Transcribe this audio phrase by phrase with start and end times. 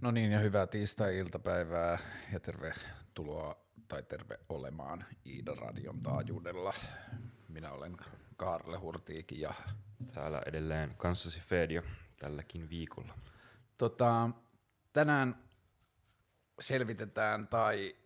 [0.00, 1.98] No niin, ja hyvää tiistai-iltapäivää
[2.32, 3.56] ja tervetuloa
[3.88, 6.74] tai terve olemaan Iida Radion taajuudella.
[7.48, 7.96] Minä olen
[8.36, 9.54] Kaarle Hurtiiki ja
[10.14, 11.82] Täällä edelleen kanssasi Fedio
[12.18, 13.14] tälläkin viikolla.
[13.78, 14.30] tota,
[14.92, 15.44] tänään
[16.60, 17.96] selvitetään tai,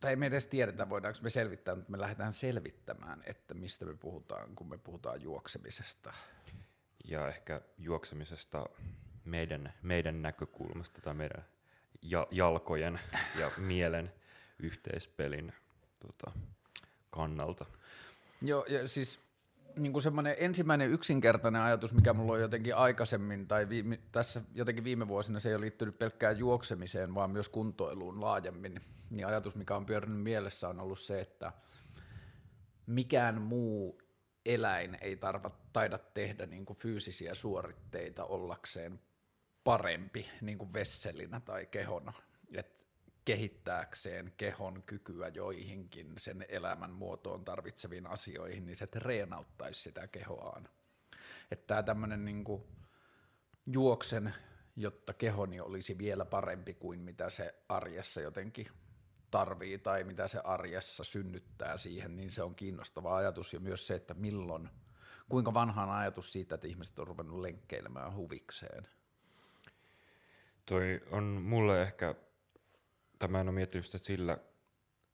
[0.00, 4.54] tai me edes tiedetä, voidaanko me selvittää, mutta me lähdetään selvittämään, että mistä me puhutaan,
[4.54, 6.12] kun me puhutaan juoksemisesta.
[7.04, 8.66] Ja ehkä juoksemisesta
[9.28, 11.44] meidän, meidän näkökulmasta tai meidän
[12.02, 13.00] ja, jalkojen
[13.38, 14.12] ja mielen
[14.58, 15.52] yhteispelin
[16.00, 16.32] tota,
[17.10, 17.66] kannalta.
[18.42, 19.28] Joo, ja siis
[19.76, 24.84] niin kuin semmoinen ensimmäinen yksinkertainen ajatus, mikä mulla on jotenkin aikaisemmin, tai viime, tässä jotenkin
[24.84, 29.76] viime vuosina se ei ole liittynyt pelkkään juoksemiseen, vaan myös kuntoiluun laajemmin, niin ajatus, mikä
[29.76, 31.52] on pyörinyt mielessä, on ollut se, että
[32.86, 33.98] mikään muu
[34.46, 39.00] eläin ei tarva, taida tehdä niin kuin fyysisiä suoritteita ollakseen
[39.68, 42.12] parempi niin kuin vesselinä tai kehona.
[42.54, 42.86] Et
[43.24, 50.68] kehittääkseen kehon kykyä joihinkin sen elämän muotoon tarvitseviin asioihin, niin se treenauttaisi sitä kehoaan.
[51.50, 52.44] Että tämä tämmöinen niin
[53.66, 54.34] juoksen,
[54.76, 58.66] jotta kehoni olisi vielä parempi kuin mitä se arjessa jotenkin
[59.30, 63.94] tarvii tai mitä se arjessa synnyttää siihen, niin se on kiinnostava ajatus ja myös se,
[63.94, 64.68] että milloin,
[65.28, 68.97] kuinka vanha on ajatus siitä, että ihmiset on ruvennut lenkkeilemään huvikseen.
[70.68, 72.14] Toi on mulle ehkä,
[73.18, 74.38] tämä en ole miettinyt sitä sillä,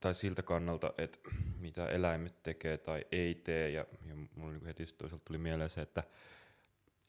[0.00, 1.18] tai siltä kannalta, että
[1.58, 5.80] mitä eläimet tekee tai ei tee, ja, ja mulla niin heti toisaalta tuli mieleen se,
[5.80, 6.02] että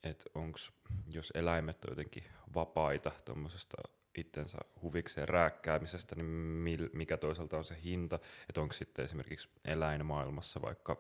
[0.04, 0.72] et onks,
[1.08, 2.24] jos eläimet on jotenkin
[2.56, 3.78] vapaita tuommoisesta
[4.18, 10.62] itsensä huvikseen rääkkäämisestä, niin mil, mikä toisaalta on se hinta, että onko sitten esimerkiksi eläinmaailmassa
[10.62, 10.98] vaikka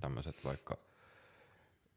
[0.00, 0.78] tämmöiset vaikka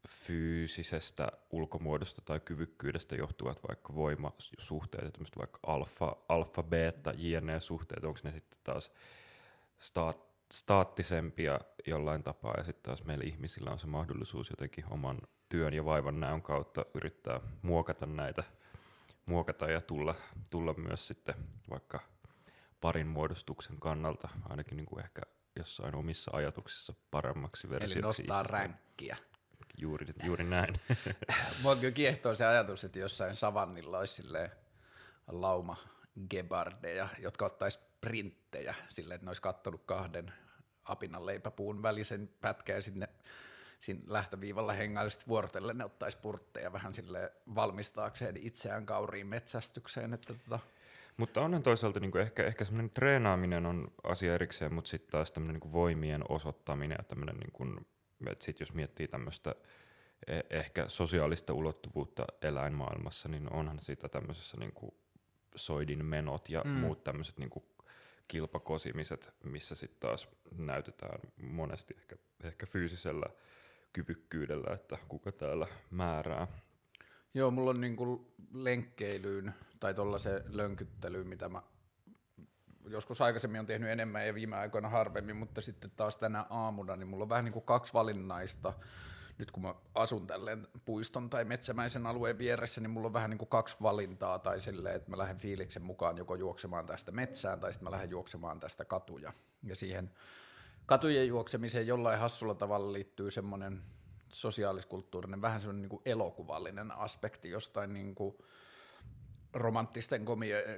[0.08, 8.32] fyysisestä ulkomuodosta tai kyvykkyydestä johtuvat vaikka voimasuhteet, tämmöiset vaikka alfa, alfa beta, JNE-suhteet, onko ne
[8.32, 8.92] sitten taas
[9.78, 15.18] staat, staattisempia jollain tapaa, ja sitten taas meillä ihmisillä on se mahdollisuus jotenkin oman
[15.48, 18.44] työn ja vaivan näön kautta yrittää muokata näitä,
[19.26, 20.14] muokata ja tulla,
[20.50, 21.34] tulla myös sitten
[21.70, 22.00] vaikka
[22.80, 25.22] parin muodostuksen kannalta, ainakin niin kuin ehkä
[25.56, 27.98] jossain omissa ajatuksissa paremmaksi versioksi.
[27.98, 28.60] Eli nostaa itsestään.
[28.60, 29.16] ränkkiä.
[29.78, 30.74] Juuri, juuri näin.
[31.62, 34.22] Mua kyllä kiehtoo se ajatus, että jossain savannilla olisi
[35.28, 35.76] lauma
[36.30, 40.32] gebardeja, jotka ottaisi printtejä silleen, että ne olisi kattonut kahden
[40.84, 43.08] apinan leipäpuun välisen pätkän ja sitten
[43.78, 50.14] siinä lähtöviivalla hengaillisesti vuorotellen ne ottaisi purtteja vähän sille valmistaakseen itseään kauriin metsästykseen.
[50.14, 50.58] Että tota,
[51.16, 55.60] Mutta onhan toisaalta niin ehkä, ehkä semmoinen treenaaminen on asia erikseen, mutta sitten taas tämmöinen
[55.62, 57.86] niin voimien osoittaminen ja tämmöinen, niin
[58.18, 59.54] kuin, että sit jos miettii tämmöistä
[60.30, 64.94] eh- ehkä sosiaalista ulottuvuutta eläinmaailmassa, niin onhan siitä tämmöisessä niin kuin
[65.56, 66.70] soidin menot ja mm.
[66.70, 67.64] muut tämmöiset niin kuin
[68.28, 73.26] kilpakosimiset, missä sitten taas näytetään monesti ehkä, ehkä fyysisellä
[73.92, 76.46] kyvykkyydellä, että kuka täällä määrää.
[77.34, 81.62] Joo, mulla on niinku lenkkeilyyn tai tuollaiseen lönkyttelyyn, mitä mä
[82.90, 87.08] joskus aikaisemmin on tehnyt enemmän ja viime aikoina harvemmin, mutta sitten taas tänä aamuna, niin
[87.08, 88.72] mulla on vähän niin kuin kaksi valinnaista.
[89.38, 93.38] Nyt kun mä asun tälleen puiston tai metsämäisen alueen vieressä, niin mulla on vähän niin
[93.38, 97.72] kuin kaksi valintaa tai silleen, että mä lähden fiiliksen mukaan joko juoksemaan tästä metsään tai
[97.72, 99.32] sitten mä lähden juoksemaan tästä katuja.
[99.62, 100.10] Ja siihen
[100.86, 103.82] katujen juoksemiseen jollain hassulla tavalla liittyy semmoinen
[104.32, 108.34] sosiaaliskulttuurinen, vähän semmoinen niin kuin elokuvallinen aspekti jostain niin kuin
[109.52, 110.24] romanttisten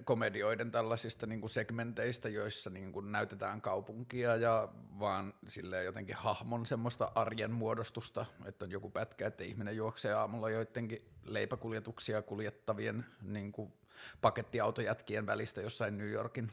[0.05, 6.67] komedioiden tällaisista niin kuin segmenteistä, joissa niin kuin näytetään kaupunkia ja vaan silleen jotenkin hahmon
[6.67, 13.53] semmoista arjen muodostusta, että on joku pätkä, että ihminen juoksee aamulla joidenkin leipäkuljetuksia kuljettavien niin
[13.53, 13.73] kuin
[14.21, 16.53] pakettiautojätkien välistä jossain New Yorkin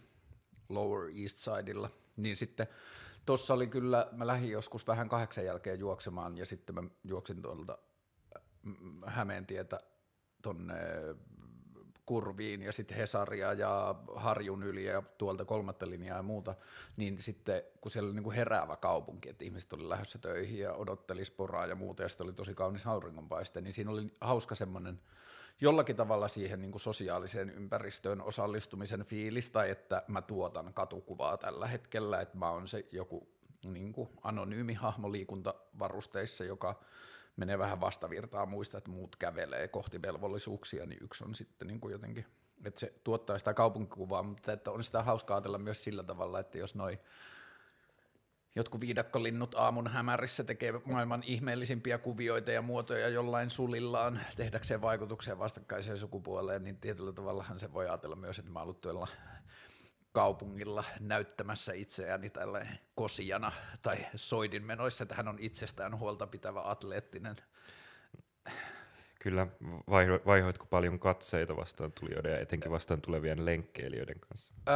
[0.70, 2.68] Lower East Sidella, niin sitten
[3.28, 7.78] Tuossa oli kyllä, mä lähdin joskus vähän kahdeksan jälkeen juoksemaan ja sitten mä juoksin tuolta
[8.64, 9.80] mm, Hämeentietä
[10.42, 10.76] tonne
[12.07, 16.56] kurviin ja sitten Hesaria ja Harjun yli ja tuolta kolmatta linjaa ja muuta,
[16.98, 20.74] niin sitten kun siellä oli niin kuin heräävä kaupunki, että ihmiset oli lähdössä töihin ja
[20.74, 25.00] odotteli sporaa ja muuta ja sitten oli tosi kaunis auringonpaiste, niin siinä oli hauska semmoinen
[25.62, 32.21] jollakin tavalla siihen niin kuin sosiaaliseen ympäristöön osallistumisen fiilistä, että mä tuotan katukuvaa tällä hetkellä,
[32.21, 33.27] että mä oon se joku
[33.63, 36.80] niin kuin anonyymi hahmo liikuntavarusteissa, joka
[37.38, 41.92] menee vähän vastavirtaa muista, että muut kävelee kohti velvollisuuksia, niin yksi on sitten niin kuin
[41.92, 42.25] jotenkin,
[42.66, 46.57] että se tuottaa sitä kaupunkikuvaa, mutta että on sitä hauskaa ajatella myös sillä tavalla, että
[46.57, 47.00] jos noi
[48.56, 55.98] jotkut viidakkolinnut aamun hämärissä tekee maailman ihmeellisimpiä kuvioita ja muotoja jollain sulillaan tehdäkseen vaikutuksia vastakkaiseen
[55.98, 59.07] sukupuoleen, niin tietyllä tavallahan se voi ajatella myös, että mä oon tuolla
[60.18, 67.36] kaupungilla näyttämässä itseäni tällä kosijana tai soidin menoissa, että hän on itsestään huolta pitävä atleettinen
[69.19, 69.48] Kyllä,
[69.90, 74.54] vaiho, vaihoitko paljon katseita vastaan tulijoiden ja etenkin vastaan tulevien lenkkeilijöiden kanssa?
[74.68, 74.75] Öö,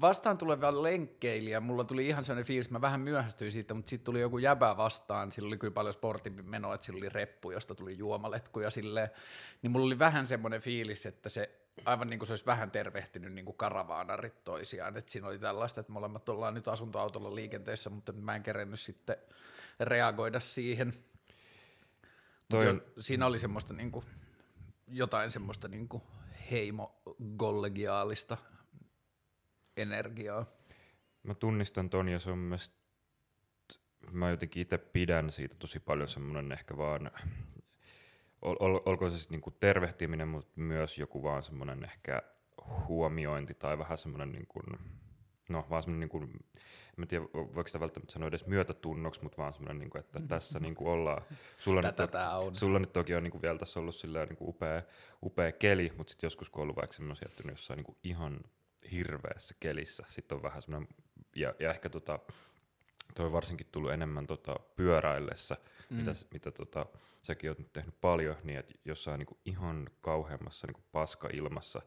[0.00, 4.20] vastaan tuleva lenkkeilijä, mulla tuli ihan sellainen fiilis, mä vähän myöhästyin siitä, mutta sitten tuli
[4.20, 8.70] joku jäbä vastaan, sillä oli kyllä paljon sportimenoa, että sillä oli reppu, josta tuli juomaletkuja
[8.70, 9.10] silleen,
[9.62, 13.32] niin mulla oli vähän semmoinen fiilis, että se aivan niin kuin se olisi vähän tervehtinyt
[13.32, 18.12] niin kuin karavaanarit toisiaan, että siinä oli tällaista, että molemmat ollaan nyt asuntoautolla liikenteessä, mutta
[18.12, 19.16] mä en kerennyt sitten
[19.80, 20.92] reagoida siihen,
[22.50, 24.04] Toi jo, siinä oli semmoista niinku,
[24.88, 26.02] jotain semmoista niinku
[26.50, 28.36] heimo-kollegiaalista
[29.76, 30.46] energiaa.
[31.22, 32.72] Mä tunnistan ton ja se on myös,
[34.10, 37.10] mä jotenkin itse pidän siitä tosi paljon semmoinen ehkä vaan,
[38.42, 42.22] ol, ol, olkoon se sitten niinku tervehtiminen, mutta myös joku vaan semmoinen ehkä
[42.88, 44.60] huomiointi tai vähän semmoinen niinku,
[45.50, 46.40] no vaan semmoinen niinku,
[46.98, 50.58] en tiedä voiko sitä välttämättä sanoa edes myötätunnoksi, mutta vaan semmoinen, niin kuin, että tässä
[50.60, 51.22] niin kuin ollaan.
[51.58, 52.54] Sulla, Tätä nyt, on.
[52.54, 54.82] sulla nyt toki on niin kuin vielä tässä ollut silleen, niin kuin upea,
[55.22, 58.40] upea keli, mutta sitten joskus kun on ollut vaikka semmoisia, että jossain niin kuin ihan
[58.92, 60.88] hirveässä kelissä, sitten on vähän semmoinen,
[61.36, 62.18] ja, ja ehkä tota,
[63.14, 65.56] toi varsinkin tullut enemmän tota pyöräillessä,
[65.90, 65.96] mm.
[65.96, 66.86] mitä, mitä tota,
[67.22, 71.82] säkin oot nyt tehnyt paljon, niin että jossain niin kuin ihan kauheammassa niin kuin paska-ilmassa,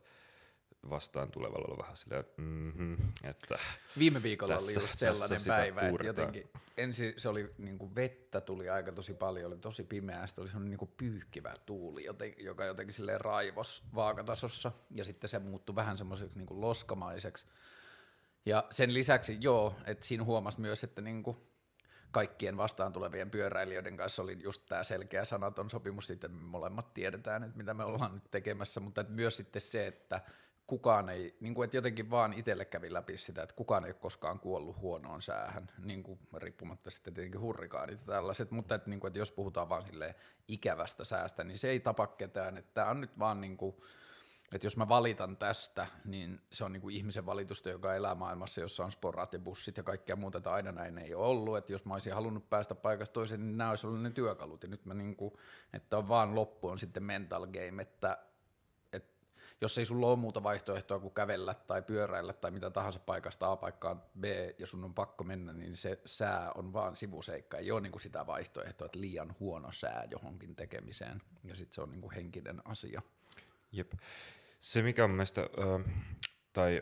[0.89, 3.55] vastaan tulevalla olla vähän silleen, mm-hmm, että
[3.97, 8.41] Viime viikolla tässä, oli just sellainen päivä, että jotenkin ensin se oli niin kuin vettä
[8.41, 12.05] tuli aika tosi paljon, oli tosi pimeää, sitten oli semmoinen niin kuin pyyhkivä tuuli,
[12.37, 17.45] joka jotenkin silleen raivos vaakatasossa ja sitten se muuttui vähän semmoiseksi niin kuin loskamaiseksi.
[18.45, 21.37] Ja sen lisäksi joo, että siinä huomasi myös, että niin kuin
[22.11, 27.43] kaikkien vastaan tulevien pyöräilijöiden kanssa oli just tämä selkeä sanaton sopimus, sitten me molemmat tiedetään,
[27.43, 30.21] että mitä me ollaan nyt tekemässä, mutta myös sitten se, että
[30.67, 33.93] kukaan ei, niin kuin, että jotenkin vaan itselle kävi läpi sitä, että kukaan ei ole
[33.93, 38.99] koskaan kuollut huonoon säähän, niin kuin, riippumatta sitten tietenkin hurrikaanit ja tällaiset, mutta että, niin
[38.99, 40.15] kuin, että jos puhutaan vaan sille
[40.47, 43.75] ikävästä säästä, niin se ei tapa ketään, että tämä on nyt vaan niin kuin,
[44.53, 48.61] että jos mä valitan tästä, niin se on niin kuin ihmisen valitusta, joka elää maailmassa,
[48.61, 51.71] jossa on sporat ja bussit ja kaikkea muuta, että aina näin ei ole ollut, että
[51.71, 54.85] jos mä olisin halunnut päästä paikasta toiseen, niin nämä olisi ollut ne työkalut, ja nyt
[54.85, 55.33] mä niin kuin,
[55.73, 58.17] että on vaan loppu on sitten mental game, että
[59.63, 63.55] jos ei sulla ole muuta vaihtoehtoa kuin kävellä tai pyöräillä tai mitä tahansa paikasta A
[63.55, 64.23] paikkaan B
[64.57, 67.57] ja sun on pakko mennä, niin se sää on vaan sivuseikka.
[67.57, 71.81] Ei ole niin kuin sitä vaihtoehtoa, että liian huono sää johonkin tekemiseen ja sitten se
[71.81, 73.01] on niin kuin henkinen asia.
[73.71, 73.91] Jep.
[74.59, 75.93] Se mikä on mielestä, äh,
[76.53, 76.81] tai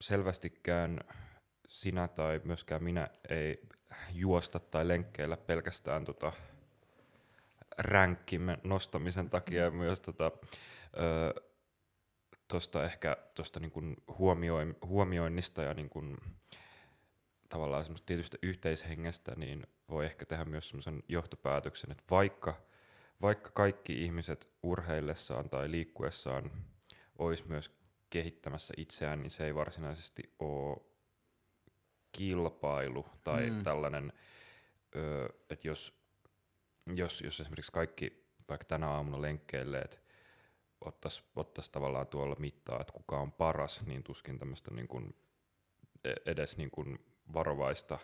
[0.00, 1.00] selvästikään
[1.68, 3.68] sinä tai myöskään minä ei
[4.12, 6.32] juosta tai lenkkeillä pelkästään tota
[7.78, 9.76] ränkkimme nostamisen takia mm.
[9.76, 10.32] myös tota,
[10.96, 11.51] ö,
[12.52, 16.16] tuosta ehkä tuosta niin huomioin, huomioinnista ja niin kuin,
[17.48, 22.54] tavallaan semmoista tietystä yhteishengestä, niin voi ehkä tehdä myös semmoisen johtopäätöksen, että vaikka,
[23.22, 26.50] vaikka kaikki ihmiset urheillessaan tai liikkuessaan
[27.18, 27.70] olisi myös
[28.10, 30.80] kehittämässä itseään, niin se ei varsinaisesti ole
[32.12, 33.62] kilpailu tai mm.
[33.62, 34.12] tällainen,
[35.50, 35.94] että jos,
[36.94, 40.02] jos, jos esimerkiksi kaikki vaikka tänä aamuna lenkkeilleet
[40.84, 45.16] ottaisi, ottais tavallaan tuolla mittaa, että kuka on paras, niin tuskin tämmöistä niin kuin
[46.04, 46.98] e-, edes niin kuin
[47.32, 47.98] varovaista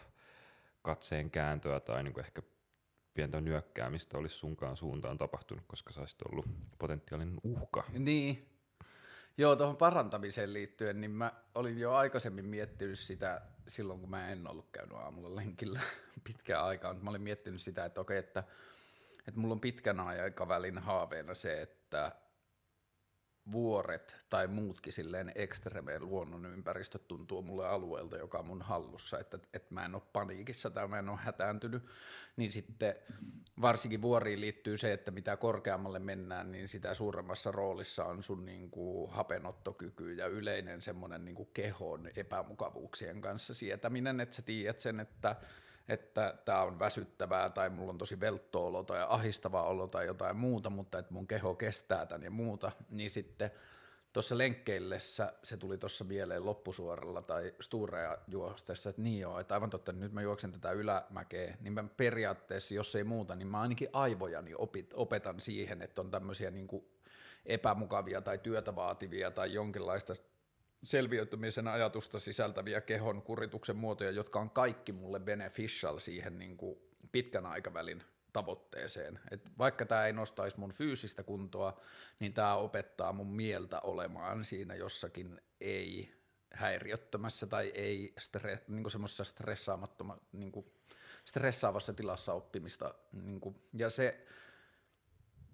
[0.82, 2.42] katseen kääntöä tai niin kuin ehkä
[3.14, 6.46] pientä nyökkäämistä olisi sunkaan suuntaan tapahtunut, koska sä olisit ollut
[6.78, 7.84] potentiaalinen uhka.
[7.98, 8.48] Niin.
[9.38, 14.50] Joo, tuohon parantamiseen liittyen, niin mä olin jo aikaisemmin miettinyt sitä silloin, kun mä en
[14.50, 15.80] ollut käynyt aamulla lenkillä
[16.24, 18.44] pitkään aikaa, mutta mä olin miettinyt sitä, että okei, että,
[19.28, 22.12] että mulla on pitkän aikavälin haaveena se, että
[23.52, 29.74] vuoret tai muutkin silleen ekstremeen luonnonympäristöt tuntuu mulle alueelta, joka on mun hallussa, että, että
[29.74, 31.82] mä en ole paniikissa tai mä en ole hätääntynyt,
[32.36, 32.94] niin sitten
[33.60, 38.70] varsinkin vuoriin liittyy se, että mitä korkeammalle mennään, niin sitä suuremmassa roolissa on sun niin
[38.70, 45.00] kuin hapenottokyky ja yleinen semmoinen niin kuin kehon epämukavuuksien kanssa sietäminen, että sä tiedät sen,
[45.00, 45.36] että
[45.88, 50.36] että tämä on väsyttävää tai mulla on tosi veltto olo tai ahistava olo tai jotain
[50.36, 53.50] muuta, mutta että mun keho kestää tämän ja muuta, niin sitten
[54.12, 59.70] tuossa lenkkeillessä se tuli tuossa mieleen loppusuoralla tai stuureja juostessa, että niin joo, että aivan
[59.70, 63.88] totta, nyt mä juoksen tätä ylämäkeä, niin mä periaatteessa, jos ei muuta, niin mä ainakin
[63.92, 66.68] aivojani opit, opetan siihen, että on tämmöisiä niin
[67.46, 70.14] epämukavia tai työtä vaativia tai jonkinlaista
[70.84, 76.78] selviytymisen ajatusta sisältäviä kehon kurituksen muotoja, jotka on kaikki mulle beneficial siihen niin kuin
[77.12, 79.20] pitkän aikavälin tavoitteeseen.
[79.30, 81.80] Et vaikka tämä ei nostaisi mun fyysistä kuntoa,
[82.20, 86.14] niin tämä opettaa mun mieltä olemaan siinä jossakin ei
[86.52, 90.52] häiriöttömässä tai ei stre, niin semmoisessa stressaamattomassa niin
[91.24, 92.94] stressaavassa tilassa oppimista.
[93.12, 94.26] Niin kuin, ja se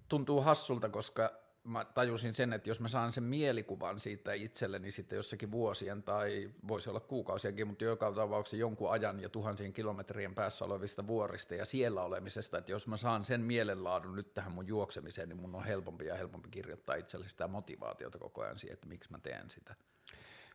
[0.08, 5.16] tuntuu hassulta, koska mä tajusin sen, että jos mä saan sen mielikuvan siitä itselleni sitten
[5.16, 10.64] jossakin vuosien tai voisi olla kuukausiakin, mutta joka tapauksessa jonkun ajan ja tuhansien kilometrien päässä
[10.64, 15.28] olevista vuorista ja siellä olemisesta, että jos mä saan sen mielenlaadun nyt tähän mun juoksemiseen,
[15.28, 19.10] niin mun on helpompi ja helpompi kirjoittaa itselle sitä motivaatiota koko ajan siihen, että miksi
[19.10, 19.74] mä teen sitä.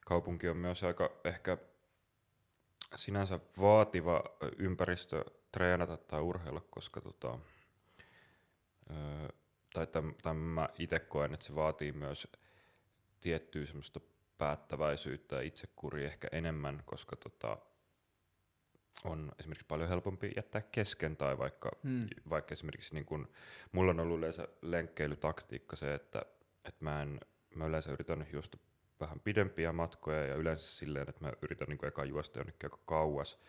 [0.05, 1.57] Kaupunki on myös aika ehkä
[2.95, 4.23] sinänsä vaativa
[4.57, 7.39] ympäristö treenata tai urheilla, koska tota,
[8.91, 9.27] öö,
[9.87, 9.87] tai
[10.21, 12.27] tämän mä itse koen, että se vaatii myös
[13.21, 13.99] tiettyä semmoista
[14.37, 17.57] päättäväisyyttä ja itsekuri ehkä enemmän, koska tota,
[19.03, 22.07] on esimerkiksi paljon helpompi jättää kesken tai vaikka, hmm.
[22.29, 23.27] vaikka esimerkiksi niin kun,
[23.71, 26.21] mulla on ollut yleensä lenkkeilytaktiikka se, että,
[26.65, 27.19] että mä, en,
[27.55, 28.57] mä yleensä yritän juosta
[28.99, 33.39] vähän pidempiä matkoja ja yleensä silleen, että mä yritän niin eka juosta jonnekin aika kauas,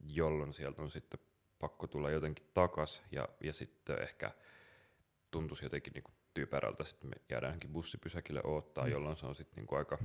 [0.00, 1.20] jolloin sieltä on sitten
[1.58, 4.32] pakko tulla jotenkin takas ja, ja sitten ehkä
[5.30, 6.04] tuntuisi jotenkin niin
[6.34, 8.90] typerältä, sitten me jäädään johonkin bussipysäkille odottaa, mm.
[8.90, 9.98] jolloin se on sitten niin aika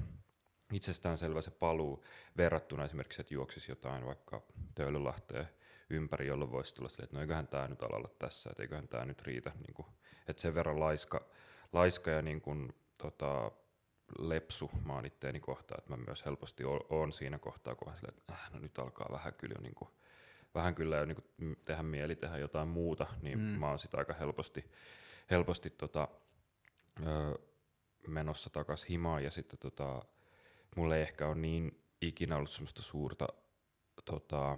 [0.73, 2.03] itsestäänselvä se paluu
[2.37, 4.41] verrattuna esimerkiksi, että juoksisi jotain vaikka
[4.75, 5.47] Töölölahteen
[5.89, 9.05] ympäri, jolloin voisi tulla silleen, että no eiköhän tämä nyt alalla tässä, että eiköhän tämä
[9.05, 9.51] nyt riitä.
[9.55, 9.87] Niin kuin,
[10.27, 11.25] että sen verran laiska,
[11.73, 13.51] laiska ja niin kuin, tota,
[14.19, 18.33] lepsu mä oon itteeni kohtaan, että mä myös helposti oon siinä kohtaa, kun silleen, että
[18.33, 19.89] äh, no nyt alkaa vähän kyllä jo niin kuin,
[20.55, 23.45] vähän kyllä jo niin kuin tehdä mieli tehdä jotain muuta, niin mm.
[23.45, 24.71] mä oon sitä aika helposti
[25.31, 26.07] helposti tota,
[27.07, 27.39] ö,
[28.07, 30.05] menossa takaisin himaan ja sitten tota,
[30.75, 33.27] mulle ei ehkä ole niin ikinä ollut semmoista suurta
[34.05, 34.57] tota,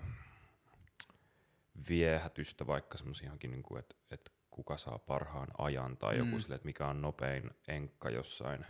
[1.89, 6.25] viehätystä vaikka semmoisiakin, niin kuin, että, että kuka saa parhaan ajan tai mm.
[6.25, 8.65] joku sille, että mikä on nopein enkka jossain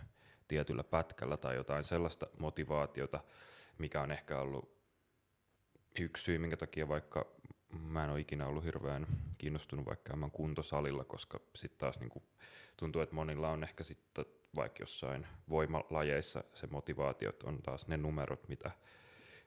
[0.48, 3.20] tietyllä pätkällä tai jotain sellaista motivaatiota,
[3.78, 4.76] mikä on ehkä ollut
[6.00, 7.26] yksi syy, minkä takia vaikka
[7.80, 9.06] mä en ole ikinä ollut hirveän
[9.38, 12.22] kiinnostunut vaikka käymään kuntosalilla, koska sitten taas niin
[12.76, 14.24] tuntuu, että monilla on ehkä sitten
[14.56, 18.70] vaikka jossain voimalajeissa se motivaatio, että on taas ne numerot, mitä,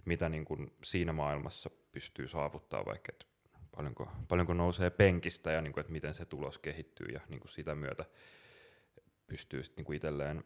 [0.05, 3.25] mitä niin kuin siinä maailmassa pystyy saavuttaa, vaikka että
[3.75, 7.51] paljonko, paljonko nousee penkistä ja niin kuin, että miten se tulos kehittyy ja niin kuin
[7.51, 8.05] sitä myötä
[9.27, 10.43] pystyy sitten niin kuin itselleen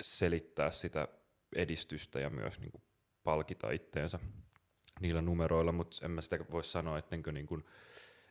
[0.00, 1.08] selittää sitä
[1.56, 2.82] edistystä ja myös niin kuin
[3.24, 4.18] palkita itteensä
[5.00, 7.64] niillä numeroilla, mutta en mä sitä voi sanoa, ettenkö, niin kuin,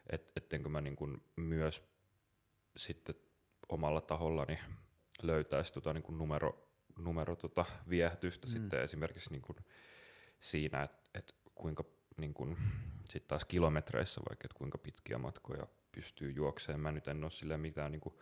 [0.10, 1.84] et, ettenkö mä niin kuin myös
[2.78, 3.16] sitten
[3.70, 4.60] omalla tahollani
[5.22, 8.52] löytäisi tota niin kuin numero, numero tota viehätystä mm.
[8.52, 9.58] sitten esimerkiksi niin kuin
[10.40, 11.84] siinä, että et kuinka
[12.18, 12.58] niin kuin,
[13.10, 16.80] sit taas kilometreissä vaikka, että kuinka pitkiä matkoja pystyy juokseen.
[16.80, 18.16] Mä nyt en ole silleen mitään niin kuin,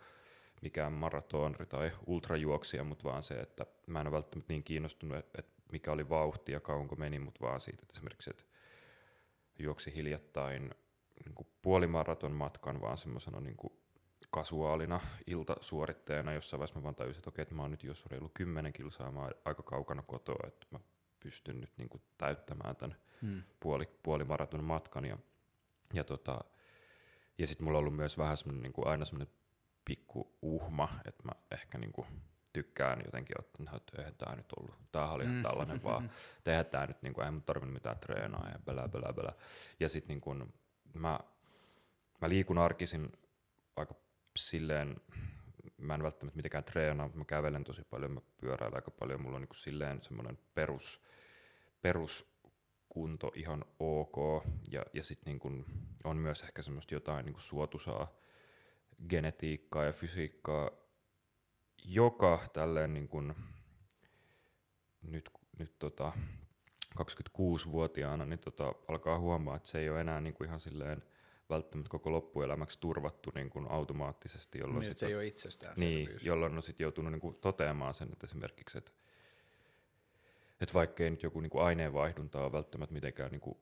[0.61, 5.43] mikään maratonri tai ultrajuoksija, mutta vaan se, että mä en ole välttämättä niin kiinnostunut, että
[5.71, 8.43] mikä oli vauhti ja kauanko meni, mutta vaan siitä, että esimerkiksi että
[9.59, 10.61] juoksi hiljattain
[11.25, 13.73] niin kuin puolimaraton matkan, vaan semmoisena niin kuin
[14.31, 18.31] kasuaalina iltasuoritteena, jossa vaiheessa mä vaan tajusin, että okei, että mä oon nyt juossut reilu
[18.33, 20.79] 10 kilsaa, mä oon aika kaukana kotoa, että mä
[21.19, 23.43] pystyn nyt niin kuin täyttämään tämän hmm.
[23.59, 25.05] puoli, puolimaraton matkan.
[25.05, 25.17] Ja,
[25.93, 26.39] ja, tota,
[27.37, 29.33] ja sitten mulla on ollut myös vähän semmoinen niin kuin aina semmoinen
[29.85, 32.07] pikku uhma, että mä ehkä niin kuin
[32.57, 35.43] tykkään jotenkin, että no, eihän tämä nyt ollut, tämä oli mm.
[35.43, 36.11] tällainen vaan,
[36.43, 39.33] tehdään tämä nyt, niin kuin, ei mun tarvinnut mitään treenaa ja bla bla bla.
[39.79, 40.53] Ja sitten niin kuin,
[40.93, 41.19] mä,
[42.21, 43.11] mä liikun arkisin
[43.75, 43.95] aika
[44.37, 44.95] silleen,
[45.77, 49.41] mä en välttämättä mitenkään treenaa, mä kävelen tosi paljon, mä pyöräilen aika paljon, mulla on
[49.41, 51.01] niin kuin silleen semmoinen perus,
[51.81, 55.65] peruskunto ihan ok, ja, ja sitten niin
[56.03, 58.11] on myös ehkä semmoista jotain niin kuin suotusaa
[59.09, 60.71] genetiikkaa ja fysiikkaa,
[61.87, 63.35] joka tälleen niin kuin,
[65.01, 65.29] nyt,
[65.59, 66.13] nyt tota,
[67.01, 71.03] 26-vuotiaana niin tota, alkaa huomaa, että se ei ole enää niin kuin ihan silleen
[71.49, 74.59] välttämättä koko loppuelämäksi turvattu niin kuin automaattisesti.
[74.59, 77.93] Jolloin niin, sit, se ei ole itsestään Niin, jolloin on sitten joutunut niin kuin toteamaan
[77.93, 78.91] sen, että esimerkiksi, että,
[80.61, 83.57] että vaikka ei nyt joku niin kuin aineenvaihdunta ole välttämättä mitenkään niin kuin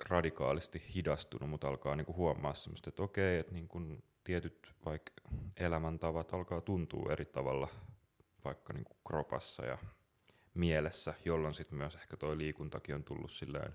[0.00, 5.12] radikaalisti hidastunut, mutta alkaa niin kuin huomaa semmoista, että okei, että niin kuin tietyt vaikka
[5.56, 7.68] elämäntavat alkaa tuntua eri tavalla
[8.44, 9.78] vaikka niin kuin kropassa ja
[10.54, 13.72] mielessä, jolloin sitten myös ehkä tuo liikuntakin on tullut silleen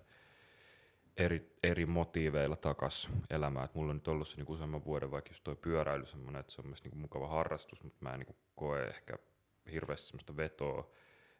[1.17, 3.65] eri, eri motiiveilla takas elämään.
[3.65, 6.51] Et mulla on nyt ollut se niinku useamman vuoden vaikka just toi pyöräily semmoinen, että
[6.53, 9.17] se on myös niinku mukava harrastus, mutta mä en niinku koe ehkä
[9.71, 10.91] hirveästi semmoista vetoa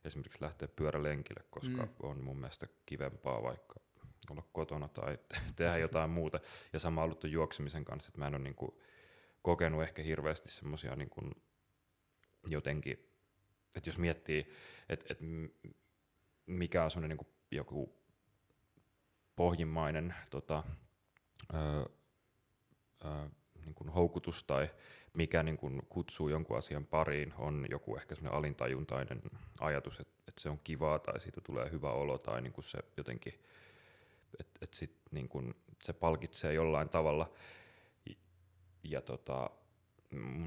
[0.05, 1.89] esimerkiksi lähteä pyörälenkille, koska Mm.
[2.03, 3.75] on mun mielestä kivempaa vaikka
[4.29, 5.17] olla kotona tai
[5.55, 6.39] tehdä jotain muuta.
[6.73, 8.81] Ja sama ollut juoksemisen kanssa, että mä en ole niinku
[9.41, 11.21] kokenut ehkä hirveästi semmoisia niinku
[12.47, 12.93] jotenkin,
[13.75, 14.53] että jos miettii,
[14.89, 15.69] että et m-
[16.45, 17.99] mikä on semmoinen niinku joku
[19.35, 20.63] pohjimmainen tota,
[21.53, 21.89] ö,
[23.05, 23.29] ö,
[23.65, 24.69] niin kuin houkutus tai
[25.13, 29.21] mikä niin kuin kutsuu jonkun asian pariin, on joku ehkä semmoinen alintajuntainen
[29.59, 32.77] ajatus, että, että se on kivaa tai siitä tulee hyvä olo tai niin kuin se
[32.97, 33.33] jotenkin,
[34.39, 37.31] että, että sit niin kuin se palkitsee jollain tavalla.
[38.83, 39.49] Ja, tota,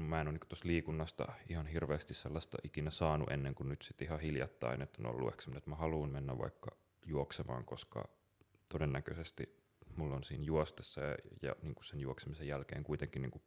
[0.09, 4.05] mä en ole niin tuossa liikunnasta ihan hirveästi sellaista ikinä saanut ennen kuin nyt sitten
[4.05, 6.71] ihan hiljattain, että on ollut ehkä että mä haluan mennä vaikka
[7.05, 8.09] juoksemaan, koska
[8.71, 9.63] todennäköisesti
[9.95, 13.43] mulla on siinä juostessa ja, ja niin kuin sen juoksemisen jälkeen kuitenkin niin kuin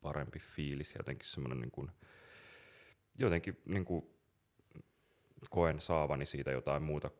[0.00, 1.90] parempi fiilis ja jotenkin semmoinen niin kuin,
[3.18, 4.04] jotenkin niin kuin
[5.50, 7.10] koen saavani siitä jotain muuta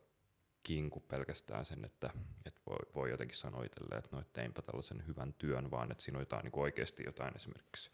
[0.89, 2.09] kuin pelkästään sen, että,
[2.45, 6.03] että voi, voi jotenkin sanoa itselleen, että no, et teinpä tällaisen hyvän työn, vaan että
[6.03, 7.91] siinä on jotain niin kuin oikeasti jotain esimerkiksi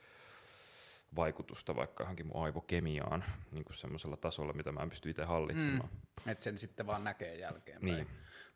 [1.15, 5.89] vaikutusta vaikka johonkin mun aivokemiaan niin kuin semmoisella tasolla, mitä mä en pysty itse hallitsemaan.
[6.25, 6.31] Mm.
[6.31, 7.95] Että sen sitten vaan näkee jälkeenpäin.
[7.95, 8.07] Niin.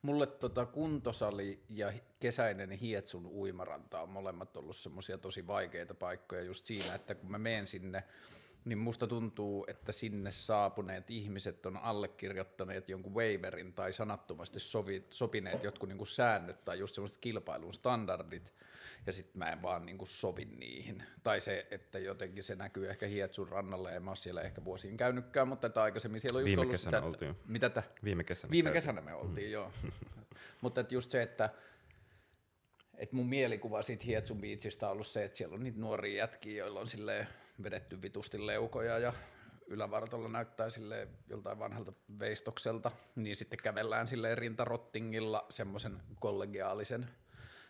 [0.02, 6.66] Mulle tota kuntosali ja kesäinen Hietsun uimaranta on molemmat ollut semmoisia tosi vaikeita paikkoja just
[6.66, 8.04] siinä, että kun mä menen sinne,
[8.66, 15.64] niin musta tuntuu, että sinne saapuneet ihmiset on allekirjoittaneet jonkun waiverin tai sanattomasti sovi, sopineet
[15.64, 18.54] jotkut niinku säännöt tai just semmoiset kilpailun standardit,
[19.06, 21.04] ja sitten mä en vaan niinku sovi niihin.
[21.24, 24.98] Tai se, että jotenkin se näkyy ehkä Hietsun rannalla, en mä ole siellä ehkä vuosiin
[24.98, 27.36] käynytkään, mutta että aikaisemmin siellä on just Viime ollut kesänä sitä, oltiin.
[27.48, 27.84] Mitä tä?
[28.04, 28.52] Viime kesänä.
[28.52, 28.84] Viime käytiin.
[28.84, 29.72] kesänä me oltiin, joo.
[30.62, 31.50] Mutta just se, että
[32.98, 36.58] et mun mielikuva siitä Hietsun biitsistä on ollut se, että siellä on niitä nuoria jätkiä,
[36.58, 37.28] joilla on silleen
[37.64, 39.14] vedetty vitusti leukoja ja
[39.68, 47.10] ylävartalla näyttää sille joltain vanhalta veistokselta, niin sitten kävellään silleen rintarottingilla semmoisen kollegiaalisen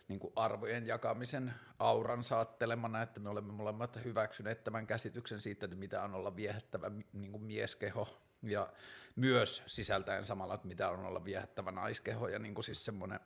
[0.08, 5.76] niin kuin arvojen jakamisen auran saattelemana, että me olemme molemmat hyväksyneet tämän käsityksen siitä, että
[5.76, 8.72] mitä on olla viehättävä niin kuin mieskeho ja
[9.16, 13.20] myös sisältäen samalla, että mitä on olla viehättävä naiskeho ja niin kuin siis semmoinen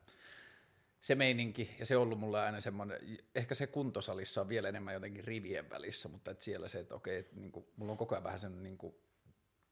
[1.04, 2.98] se meininki, ja se on ollut mulle aina semmoinen,
[3.34, 7.18] ehkä se kuntosalissa on vielä enemmän jotenkin rivien välissä, mutta et siellä se, että okei,
[7.18, 9.00] että niinku, mulla on koko ajan vähän sen, niinku,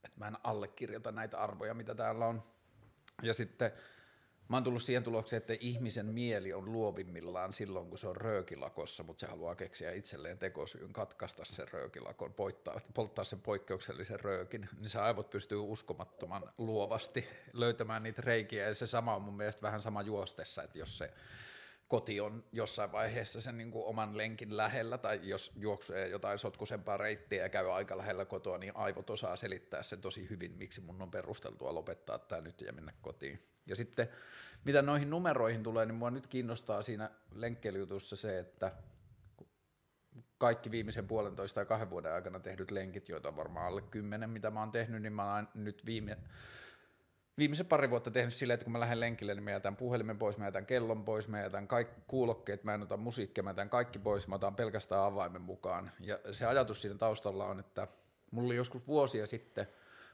[0.03, 2.43] että mä en allekirjoita näitä arvoja, mitä täällä on.
[3.23, 3.71] Ja sitten
[4.49, 9.03] mä oon tullut siihen tulokseen, että ihmisen mieli on luovimmillaan silloin, kun se on röökilakossa,
[9.03, 14.89] mutta se haluaa keksiä itselleen tekosyyn katkaista sen röökilakon, polttaa, polttaa sen poikkeuksellisen röökin, niin
[14.89, 19.81] se aivot pystyy uskomattoman luovasti löytämään niitä reikiä, ja se sama on mun mielestä vähän
[19.81, 21.13] sama juostessa, että jos se
[21.87, 26.97] koti on jossain vaiheessa sen niin kuin oman lenkin lähellä, tai jos juoksee jotain sotkusempaa
[26.97, 31.01] reittiä ja käy aika lähellä kotoa, niin aivot osaa selittää sen tosi hyvin, miksi mun
[31.01, 33.47] on perusteltua lopettaa tämä nyt ja mennä kotiin.
[33.65, 34.07] Ja sitten
[34.63, 38.71] mitä noihin numeroihin tulee, niin mua nyt kiinnostaa siinä lenkkeilyjutussa se, että
[40.37, 44.51] kaikki viimeisen puolentoista tai kahden vuoden aikana tehdyt lenkit, joita on varmaan alle kymmenen, mitä
[44.51, 46.17] mä oon tehnyt, niin mä oon nyt viime,
[47.37, 50.37] viimeisen pari vuotta tehnyt silleen, että kun mä lähden lenkille, niin mä jätän puhelimen pois,
[50.37, 53.99] mä jätän kellon pois, mä jätän kaikki kuulokkeet, mä en ota musiikkia, mä jätän kaikki
[53.99, 55.91] pois, mä otan pelkästään avaimen mukaan.
[55.99, 57.87] Ja se ajatus siinä taustalla on, että
[58.31, 59.67] mulla oli joskus vuosia sitten,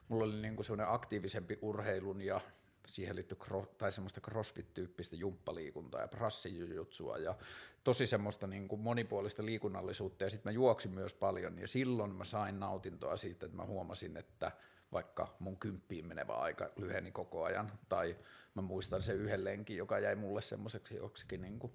[0.07, 2.41] mulla oli niinku semmoinen aktiivisempi urheilun ja
[2.87, 7.35] siihen liittyy cro- tai semmoista crossfit-tyyppistä jumppaliikuntaa ja prassijujutsua ja
[7.83, 12.25] tosi semmoista niin kuin monipuolista liikunnallisuutta ja sitten mä juoksin myös paljon ja silloin mä
[12.25, 14.51] sain nautintoa siitä, että mä huomasin, että
[14.91, 17.71] vaikka mun kymppiin menevä aika lyheni koko ajan.
[17.89, 18.17] Tai
[18.55, 21.73] mä muistan se yhden lenkin, joka jäi mulle semmoiseksi joksikin niin kuin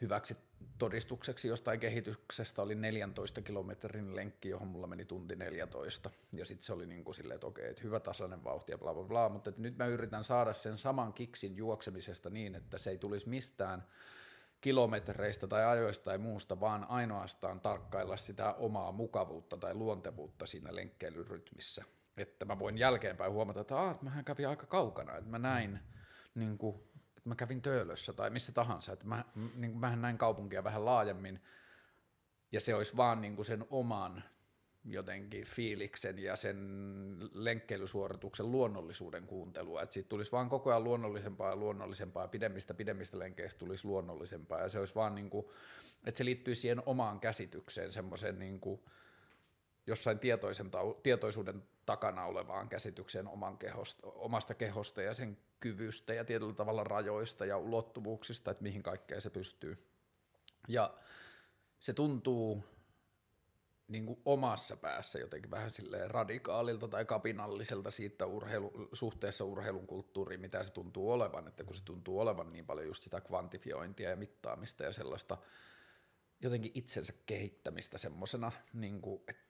[0.00, 0.36] hyväksi
[0.78, 2.62] todistukseksi jostain kehityksestä.
[2.62, 6.10] Oli 14 kilometrin lenkki, johon mulla meni tunti 14.
[6.32, 8.94] Ja sitten se oli niin kuin silleen, että okei, että hyvä tasainen vauhti ja bla
[8.94, 12.98] bla bla, mutta nyt mä yritän saada sen saman kiksin juoksemisesta niin, että se ei
[12.98, 13.84] tulisi mistään
[14.62, 21.84] kilometreistä tai ajoista tai muusta, vaan ainoastaan tarkkailla sitä omaa mukavuutta tai luontevuutta siinä lenkkeilyrytmissä.
[22.16, 25.78] Että mä voin jälkeenpäin huomata, että aah, mähän kävin aika kaukana, että mä näin
[26.34, 26.76] niin kuin,
[27.16, 29.24] että mä kävin Töölössä tai missä tahansa, että mä,
[29.56, 31.40] niin kuin, mähän näin kaupunkia vähän laajemmin,
[32.52, 34.24] ja se olisi vaan niin kuin sen oman
[34.84, 36.58] jotenkin fiiliksen ja sen
[37.32, 43.58] lenkkeilysuorituksen luonnollisuuden kuuntelua, että siitä tulisi vaan koko ajan luonnollisempaa ja luonnollisempaa, pidemmistä pidemmistä lenkeistä
[43.58, 45.46] tulisi luonnollisempaa, ja se olisi vaan niin kuin,
[46.06, 48.80] että se liittyy siihen omaan käsitykseen, semmoiseen niin kuin
[49.86, 56.24] jossain tietoisen, tau- tietoisuuden takana olevaan käsitykseen oman kehosta, omasta kehosta ja sen kyvystä ja
[56.24, 59.86] tietyllä tavalla rajoista ja ulottuvuuksista, että mihin kaikkeen se pystyy.
[60.68, 60.94] Ja
[61.78, 62.64] se tuntuu
[63.92, 70.40] niin kuin omassa päässä jotenkin vähän silleen radikaalilta tai kapinalliselta siitä urheilu, suhteessa urheilun kulttuuriin,
[70.40, 74.16] mitä se tuntuu olevan, että kun se tuntuu olevan niin paljon just sitä kvantifiointia ja
[74.16, 75.38] mittaamista ja sellaista
[76.40, 79.41] jotenkin itsensä kehittämistä semmoisena, niin kuin, että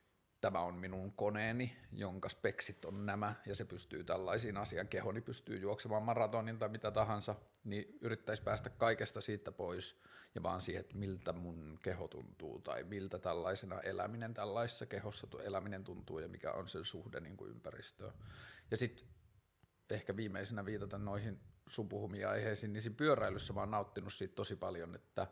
[0.43, 5.57] tämä on minun koneeni, jonka speksit on nämä, ja se pystyy tällaisiin asian, kehoni pystyy
[5.57, 10.01] juoksemaan maratonin tai mitä tahansa, niin yrittäisi päästä kaikesta siitä pois,
[10.35, 15.83] ja vaan siihen, että miltä mun keho tuntuu, tai miltä tällaisena eläminen tällaisessa kehossa eläminen
[15.83, 18.13] tuntuu, ja mikä on se suhde niin kuin ympäristöön.
[18.71, 19.07] Ja sitten
[19.89, 24.55] ehkä viimeisenä viitata noihin sun puhumia aiheisiin, niin siinä pyöräilyssä mä oon nauttinut siitä tosi
[24.55, 25.27] paljon, että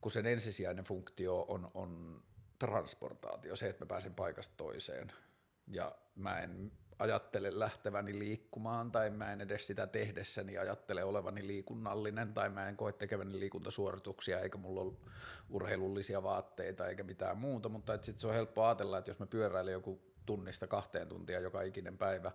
[0.00, 2.22] kun sen ensisijainen funktio on, on
[2.66, 5.12] transportaatio, se, että mä pääsen paikasta toiseen.
[5.66, 12.34] Ja mä en ajattele lähteväni liikkumaan tai mä en edes sitä tehdessäni ajattele olevani liikunnallinen
[12.34, 14.92] tai mä en koe tekeväni liikuntasuorituksia eikä mulla ole
[15.50, 19.72] urheilullisia vaatteita eikä mitään muuta, mutta sitten se on helppo ajatella, että jos mä pyöräilen
[19.72, 22.32] joku tunnista kahteen tuntia joka ikinen päivä,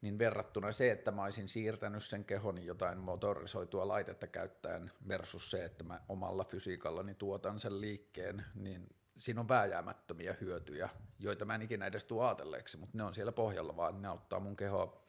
[0.00, 5.64] niin verrattuna se, että mä olisin siirtänyt sen kehoni jotain motorisoitua laitetta käyttäen versus se,
[5.64, 8.88] että mä omalla fysiikallani tuotan sen liikkeen, niin
[9.18, 13.32] siinä on vääjäämättömiä hyötyjä, joita mä en ikinä edes tule ajatelleeksi, mutta ne on siellä
[13.32, 15.04] pohjalla vaan, ne auttaa mun kehoa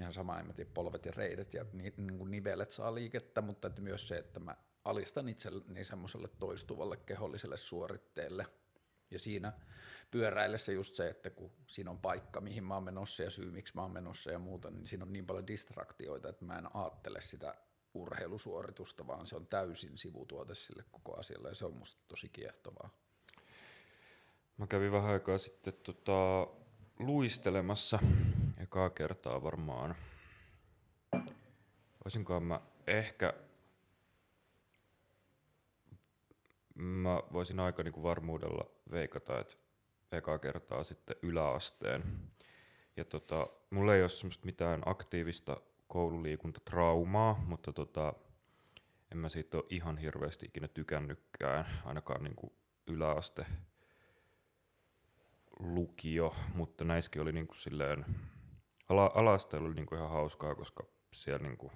[0.00, 3.40] ihan sama, en mä tiedä, polvet ja reidet ja ni, niin kuin nivelet saa liikettä,
[3.40, 8.46] mutta että myös se, että mä alistan itselleni semmoiselle toistuvalle keholliselle suoritteelle.
[9.10, 9.52] Ja siinä
[10.10, 13.74] pyöräillessä just se, että kun siinä on paikka, mihin mä oon menossa ja syy, miksi
[13.74, 17.20] mä oon menossa ja muuta, niin siinä on niin paljon distraktioita, että mä en ajattele
[17.20, 17.54] sitä
[17.94, 22.90] urheilusuoritusta, vaan se on täysin sivutuote sille koko asialle ja se on musta tosi kiehtovaa.
[24.58, 26.46] Mä kävin vähän aikaa sitten tota,
[26.98, 27.98] luistelemassa,
[28.56, 29.94] ekaa kertaa varmaan.
[32.04, 33.34] Voisinkohan mä ehkä,
[36.74, 39.54] mä voisin aika niinku varmuudella veikata, että
[40.12, 42.02] ekaa kertaa sitten yläasteen.
[42.96, 48.12] Ja tota, mulla ei ole mitään aktiivista koululiikuntatraumaa, mutta tota,
[49.12, 52.52] en mä siitä ole ihan hirveästi ikinä tykännytkään, ainakaan niinku
[52.86, 53.46] yläaste
[55.58, 58.06] lukio, mutta näissäkin oli niinku silleen,
[58.88, 61.72] ala, ala oli niinku ihan hauskaa, koska siellä niinku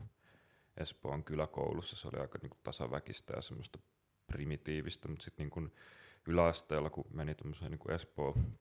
[0.77, 1.97] Espoon kyläkoulussa.
[1.97, 3.79] Se oli aika niinku tasaväkistä ja semmoista
[4.27, 5.68] primitiivistä, mutta sitten niinku
[6.27, 8.59] yläasteella, kun meni tämmöiseen niinku Espoon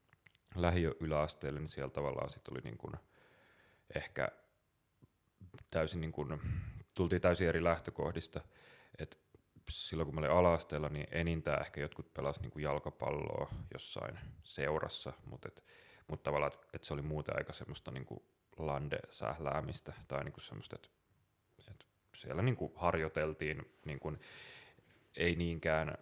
[0.55, 2.91] lähiö yläasteelle, niin siellä tavallaan sit oli niinku
[3.95, 4.27] ehkä
[5.71, 6.27] täysin niinku,
[6.93, 8.41] tultiin täysin eri lähtökohdista,
[8.97, 9.17] että
[9.69, 15.47] silloin kun mä olin ala niin enintään ehkä jotkut pelasivat niinku jalkapalloa jossain seurassa, mutta
[15.47, 15.63] et,
[16.07, 18.25] mut tavallaan, että et se oli muuten aika semmoista niinku
[18.57, 20.89] lande-sähläämistä tai niinku semmoista, että
[21.71, 24.13] et siellä niinku harjoiteltiin, niinku,
[25.15, 25.97] ei niinkään,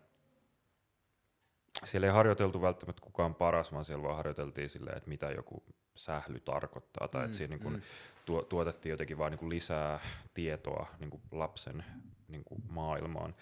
[1.84, 5.64] siellä ei harjoiteltu välttämättä kukaan paras, vaan siellä vaan harjoiteltiin silleen, että mitä joku
[5.96, 7.82] sähly tarkoittaa, tai mm, että siinä niin mm.
[8.26, 10.00] tuo, tuotettiin jotenkin vaan niin lisää
[10.34, 11.84] tietoa niin lapsen
[12.28, 13.36] niin maailmaan.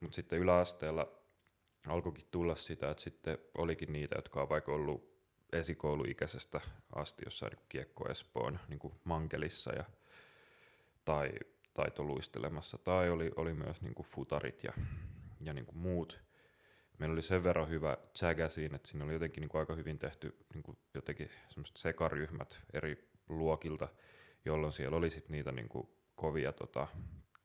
[0.00, 1.08] Mutta sitten yläasteella
[1.86, 5.12] alkoikin tulla sitä, että sitten olikin niitä, jotka on vaikka ollut
[5.52, 6.60] esikouluikäisestä
[6.94, 9.84] asti jossain niin Kiekko Espoon niin kuin mankelissa ja,
[11.04, 11.30] tai
[11.74, 14.72] taitoluistelemassa, tai oli, oli myös niin kuin futarit ja,
[15.40, 16.20] ja niin kuin muut.
[17.02, 19.98] Meillä oli sen verran hyvä tsägä siinä, että siinä oli jotenkin niin kuin aika hyvin
[19.98, 23.88] tehty niin kuin jotenkin semmoiset sekaryhmät eri luokilta,
[24.44, 26.88] jolloin siellä oli sit niitä niin kuin kovia tota,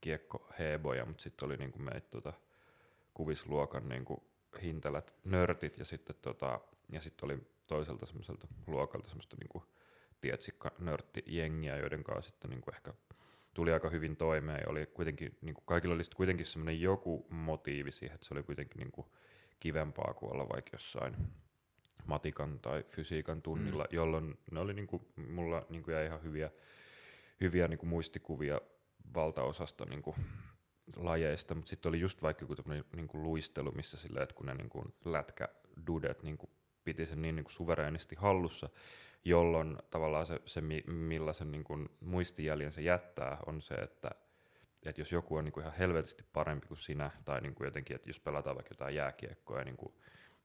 [0.02, 2.34] kiekkoheeboja, mutta sitten oli niin kuin meitä tota,
[3.14, 4.22] kuvisluokan niin kuin
[4.62, 6.60] hintelät nörtit ja sitten tota,
[6.92, 9.64] ja sit oli toiselta semmoiselta luokalta semmoista niin kuin
[10.22, 12.94] tietsikka nörttijengiä, joiden kanssa sitten niin kuin ehkä
[13.54, 17.92] tuli aika hyvin toimeen ja oli kuitenkin, niin kuin kaikilla oli kuitenkin semmoinen joku motiivi
[17.92, 19.08] siihen, että se oli kuitenkin niin kuin
[19.60, 21.16] kivempaa kuin olla vaikka jossain
[22.06, 23.96] matikan tai fysiikan tunnilla, mm.
[23.96, 26.50] jolloin ne oli niin kuin, mulla niin kuin jäi ihan hyviä,
[27.42, 28.62] hyviä niin kuin muistikuvia
[29.16, 30.16] valtaosasta niin kuin
[30.96, 32.56] lajeista, mutta sitten oli just vaikka joku
[32.96, 36.50] niin kuin luistelu, missä sillä, että kun ne niin kuin lätkädudet niin kuin
[36.84, 38.70] piti sen niin, niin kuin suvereenisti hallussa,
[39.26, 44.12] jolloin tavallaan se, se millaisen niin kuin muistijäljen se jättää, on se, että
[44.90, 47.96] että jos joku on niin kuin ihan helvetisti parempi kuin sinä, tai niin kuin jotenkin,
[47.96, 49.94] että jos pelataan vaikka jotain jääkiekkoa, niin kuin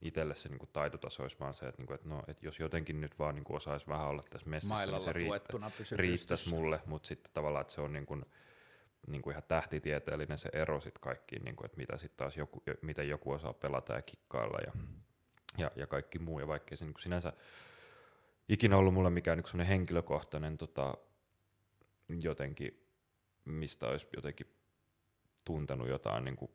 [0.01, 2.59] itselle se niin kuin taitotaso olisi vaan se, että, niin kuin, että, no, että jos
[2.59, 5.53] jotenkin nyt vaan niin kuin osaisi vähän olla tässä messissä, Mailalla niin se riittä,
[5.95, 8.25] riittäisi mulle, mutta sitten tavallaan, että se on niin kuin,
[9.07, 12.63] niin kuin ihan tähtitieteellinen se ero sitten kaikkiin, niin kuin, että mitä sitten taas joku,
[12.81, 14.71] miten joku osaa pelata ja kikkailla ja,
[15.57, 17.33] ja, ja kaikki muu, ja vaikkei se niin kuin sinänsä
[18.49, 20.97] ikinä ollut mulle mikään niin henkilökohtainen tota,
[22.21, 22.82] jotenkin,
[23.45, 24.47] mistä olisi jotenkin
[25.45, 26.51] tuntenut jotain niin kuin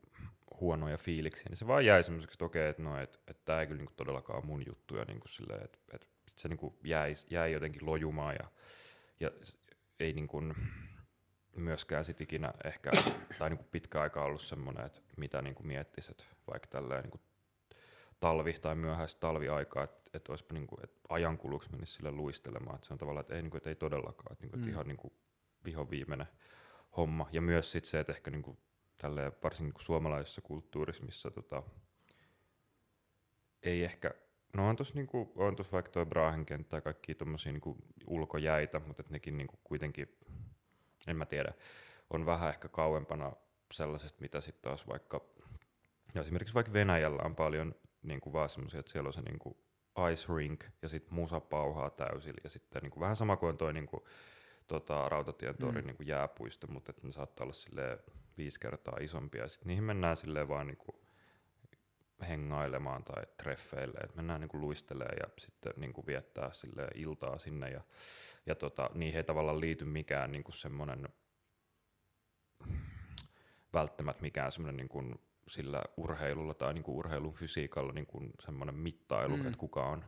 [0.61, 3.67] huonoja fiiliksiä, niin se vaan jäi semmoiseksi, että okei, että no, et, et tämä ei
[3.67, 6.59] kyllä niin kuin todellakaan ole mun juttu, ja niin kuin silleen, että et, se niin
[6.59, 8.51] kuin jäi, jäi jotenkin lojumaan, ja,
[9.21, 9.31] ja
[10.01, 10.55] ei niin kuin
[11.57, 12.91] myöskään sit ikinä ehkä,
[13.39, 17.03] tai niin kuin pitkä aika ollut semmoinen, että mitä niin kuin miettisi, että vaikka tälleen
[17.03, 17.21] niin kuin
[18.21, 22.87] talvi tai myöhäistä talviaikaa, että et olisipa niin kuin, että ajankuluksi menisi sille luistelemaan, että
[22.87, 24.73] se on tavallaan, että ei, niin kuin, että ei todellakaan, että, niin kuin, että mm.
[24.73, 25.13] ihan niin kuin
[25.65, 26.27] vihon viimeinen
[26.97, 27.29] homma.
[27.33, 28.59] Ja myös sit se, että ehkä niin kuin,
[28.99, 31.63] tälleen, varsinkin niin suomalaisessa kulttuurissa, missä tota,
[33.63, 34.15] ei ehkä,
[34.55, 38.79] no on tuossa niinku, on tos vaikka tuo Brahen kenttä ja kaikki tuommoisia niinku ulkojäitä,
[38.79, 40.19] mutta et nekin niinku kuitenkin,
[41.09, 41.53] en mä tiedä,
[42.11, 43.33] on vähän ehkä kauempana
[43.73, 45.21] sellaisesta, mitä sitten taas vaikka,
[46.15, 49.65] ja esimerkiksi vaikka Venäjällä on paljon niinku vaan semmoisia, että siellä on se niinku
[50.13, 54.07] ice rink ja sitten musa pauhaa täysillä ja sitten niinku vähän sama kuin toi niinku,
[54.69, 55.87] tota, Rautatien torin mm.
[55.87, 57.99] niinku jääpuisto, mutta ne saattaa olla silleen
[58.39, 59.49] viisi kertaa isompia.
[59.49, 61.01] Sitten niihin mennään silleen vaan niinku
[62.29, 67.81] hengailemaan tai treffeille, että mennään niinku luistelee ja sitten niinku viettää sille iltaa sinne ja,
[68.47, 71.09] ja tota, niihin ei tavallaan liity mikään niinku semmoinen
[73.73, 75.03] välttämättä mikään semmoinen niinku
[75.49, 79.47] sillä urheilulla tai niinku urheilun fysiikalla niinku semmoinen mittailu, mm.
[79.47, 80.05] että kuka on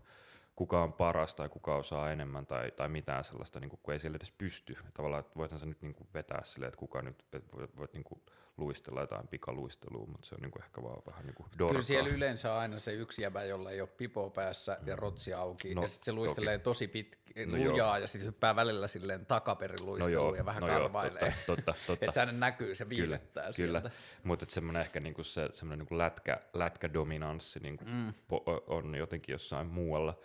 [0.60, 4.00] kuka on paras tai kuka osaa enemmän tai, tai mitään sellaista, niin kuin, kun ei
[4.00, 4.76] siellä edes pysty.
[4.94, 8.04] Tavallaan, että voithan nyt niin kuin vetää silleen, että kuka nyt, että voit, voit niin
[8.04, 8.20] kuin
[8.56, 11.68] luistella jotain pikaluistelua, mutta se on niin kuin ehkä vaan vähän niin kuin dorkaa.
[11.68, 15.74] Kyllä siellä yleensä aina se yksi jäbä, jolla ei ole pipo päässä ja rotsi auki,
[15.74, 16.64] no, ja sitten se luistelee toki.
[16.64, 17.96] tosi pitkä, no lujaa, joo.
[17.96, 21.22] ja sitten hyppää välillä silleen takaperin luisteluun no ja vähän no karvailee.
[21.22, 22.04] Joo, totta, totta, totta.
[22.04, 23.94] että se näkyy, se viilettää Kyllä, kyllä.
[24.24, 28.14] mutta semmoinen ehkä niinku se, semmoinen niinku lätkä, lätkädominanssi niinku mm.
[28.28, 30.18] po, on jotenkin jossain muualla,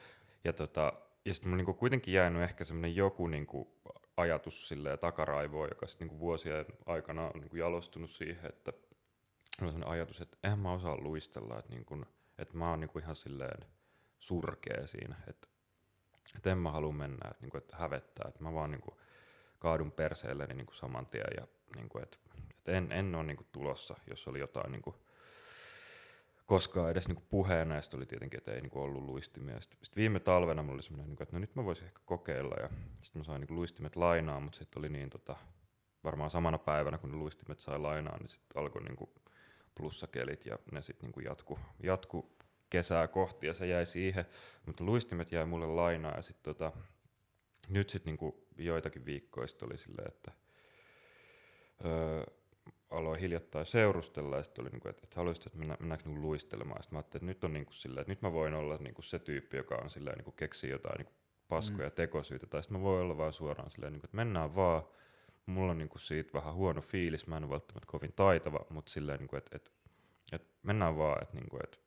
[0.45, 0.93] ja, tota,
[1.25, 3.81] ja sitten on niinku kuitenkin jäänyt ehkä semmoinen joku niinku
[4.17, 8.73] ajatus sille takaraivoon, joka sitten niinku vuosien aikana on niinku jalostunut siihen, että
[9.61, 12.05] on sellainen ajatus, että eihän mä osaa luistella, että, niinku,
[12.37, 13.65] että mä oon niinku ihan silleen
[14.19, 15.47] surkea siinä, että,
[16.35, 18.99] että en mä halua mennä, että, niinku, että hävettää, että mä vaan niinku
[19.59, 22.17] kaadun perseelleni niinku saman tien ja niinku, että,
[22.49, 24.95] että en, en ole niinku tulossa, jos oli jotain niinku
[26.45, 29.61] koskaan edes puheena, ja sitten oli tietenkin, että ei niinku ollut luistimia.
[29.61, 32.69] Sitten viime talvena mulla oli semmoinen, niinku, että no nyt mä voisin ehkä kokeilla, ja
[33.01, 35.35] sitten mä sain niinku luistimet lainaa, mutta sitten oli niin tota,
[36.03, 39.13] varmaan samana päivänä, kun ne luistimet sai lainaa, niin sitten alkoi niinku
[39.75, 42.35] plussakelit, ja ne sitten niinku jatku, jatku
[42.69, 44.25] kesää kohti, ja se jäi siihen,
[44.65, 46.71] mutta luistimet jäi mulle lainaa, ja sitten tota,
[47.69, 50.31] nyt sitten niinku joitakin viikkoja sit oli silleen, että
[51.85, 52.23] öö,
[52.97, 56.83] aloin hiljattain seurustella ja sitten oli, niinku, että, että haluaisit, että mennä, mennäänkö niinku luistelemaan.
[56.83, 59.19] Sitten mä ajattelin, että nyt on niinku silleen, että nyt mä voin olla niinku se
[59.19, 61.13] tyyppi, joka on silleen, niinku keksii jotain niinku
[61.47, 61.95] paskoja mm.
[61.95, 62.47] tekosyitä.
[62.47, 64.83] Tai sitten mä voin olla vaan suoraan silleen, niinku, että mennään vaan.
[65.45, 69.19] Mulla on niinku siitä vähän huono fiilis, mä en ole välttämättä kovin taitava, mutta silleen,
[69.19, 69.71] niinku, että, että,
[70.31, 71.77] että mennään vaan, että, niinku, että,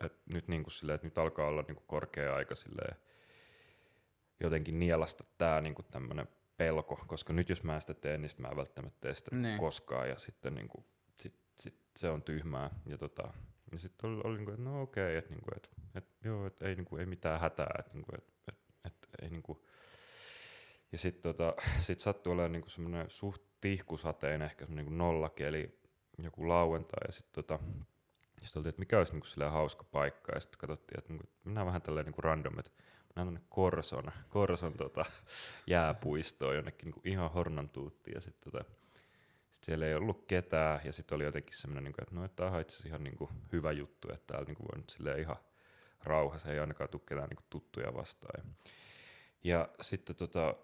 [0.00, 2.96] että nyt, niinku silleen, että nyt alkaa olla niinku korkea aika silleen,
[4.40, 8.56] jotenkin nielasta tämä niinku tämmöinen pelko, koska nyt jos mä sitä teen, niin mä en
[8.56, 9.58] välttämättä tee sitä niin.
[9.58, 10.84] koskaan, ja sitten niin kuin,
[11.20, 12.70] sit, sit se on tyhmää.
[12.86, 13.32] Ja, tota,
[13.72, 16.28] ja sitten oli, oli niin kuin, että no okei, okay, että, niin kuin, että, että
[16.28, 19.30] joo, että ei, niin kuin, ei mitään hätää, että, niin kuin, että, että, että ei
[19.30, 19.58] niin kuin,
[20.92, 25.78] ja sitten tota, sit sattui olemaan niin semmoinen suht tihkusateen, ehkä semmoinen niin nollakeli,
[26.18, 27.58] joku lauantai, ja sitten tota,
[28.42, 31.82] sitten oltiin, että mikä olisi niin hauska paikka, ja sitten katsottiin, että niin mennään vähän
[31.82, 32.70] tälleen niin random, että
[33.14, 35.04] tuonne Korson, Korson tota,
[35.66, 38.64] jääpuistoon jonnekin niin ihan hornan tuutti ja sitten tota,
[39.50, 42.56] sit siellä ei ollut ketään ja sitten oli jotenkin semmoinen, niin että no, että tämä
[42.56, 45.36] on itse ihan niin kuin, hyvä juttu, että täällä niin kuin, voi nyt silleen ihan
[46.04, 48.44] rauhassa, ei ainakaan tule ketään niin kuin, tuttuja vastaan.
[48.44, 48.54] Ja,
[49.44, 50.54] ja sitten tota,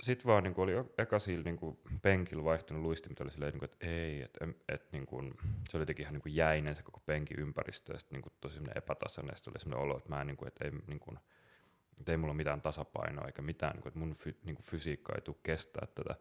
[0.00, 3.52] sit vaan niin kuin, oli eka sillä niin kuin, penkillä vaihtunut luisti, mutta oli silleen,
[3.52, 5.34] niin kuin, että ei, että et, niin kuin,
[5.68, 8.32] se oli jotenkin ihan niin kuin jäinen se koko penkin ympäristö ja sitten niin kuin,
[8.40, 11.00] tosi epätasainen ja sitten oli semmoinen olo, että mä en, niin kuin, että ei, niin
[11.00, 11.18] kuin,
[11.98, 14.66] että ei mulla ole mitään tasapainoa eikä mitään, niin kuin, että mun fy, niin kuin
[14.66, 16.14] fysiikka ei tule kestää tätä.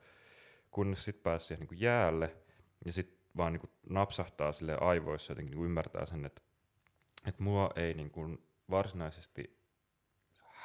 [0.71, 2.35] Kunnes sitten pääsi siihen niin kuin jäälle
[2.85, 6.41] ja sitten vaan niin kuin napsahtaa sille aivoissa jotenkin niin kuin ymmärtää sen, että,
[7.27, 9.65] että mua ei niin kuin varsinaisesti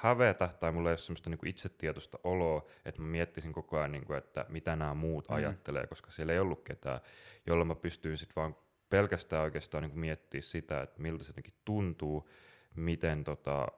[0.00, 3.92] hävetä tai mulla ei ole semmoista niin kuin itsetietoista oloa, että mä miettisin koko ajan,
[3.92, 5.34] niin kuin, että mitä nämä muut mm.
[5.34, 7.00] ajattelee, koska siellä ei ollut ketään,
[7.46, 8.56] jolla mä pystyin sitten vaan
[8.90, 12.28] pelkästään oikeastaan niin miettimään sitä, että miltä se jotenkin tuntuu,
[12.74, 13.68] miten tota,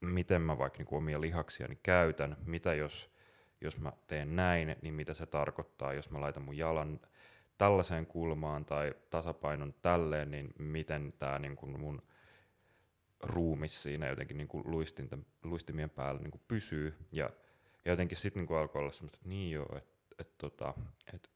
[0.00, 3.10] miten mä vaikka niin omia lihaksiani käytän, mitä jos,
[3.60, 7.00] jos mä teen näin, niin mitä se tarkoittaa, jos mä laitan mun jalan
[7.58, 12.02] tällaiseen kulmaan tai tasapainon tälleen, niin miten tämä niin kuin mun
[13.22, 14.64] ruumis siinä jotenkin niin kuin
[15.44, 16.94] luistimien päällä niin kuin pysyy.
[17.12, 17.30] Ja,
[17.84, 20.74] ja jotenkin sitten niin alkoi olla semmoista, että niin joo, että et, tota,
[21.14, 21.30] et,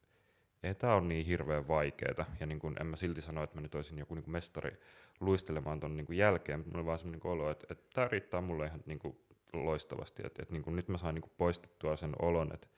[0.62, 2.26] ei tämä ole niin hirveän vaikeeta.
[2.40, 4.80] Ja niin kun, en mä silti sano, että mä nyt olisin joku niin kuin mestari
[5.20, 8.40] luistelemaan tuon niin jälkeen, mutta mulla oli vaan semmoinen niin olo, että, että tämä riittää
[8.40, 9.18] mulle ihan niin kuin
[9.52, 10.22] loistavasti.
[10.26, 12.68] Että, että niin kuin nyt mä saan niin kuin poistettua sen olon, että,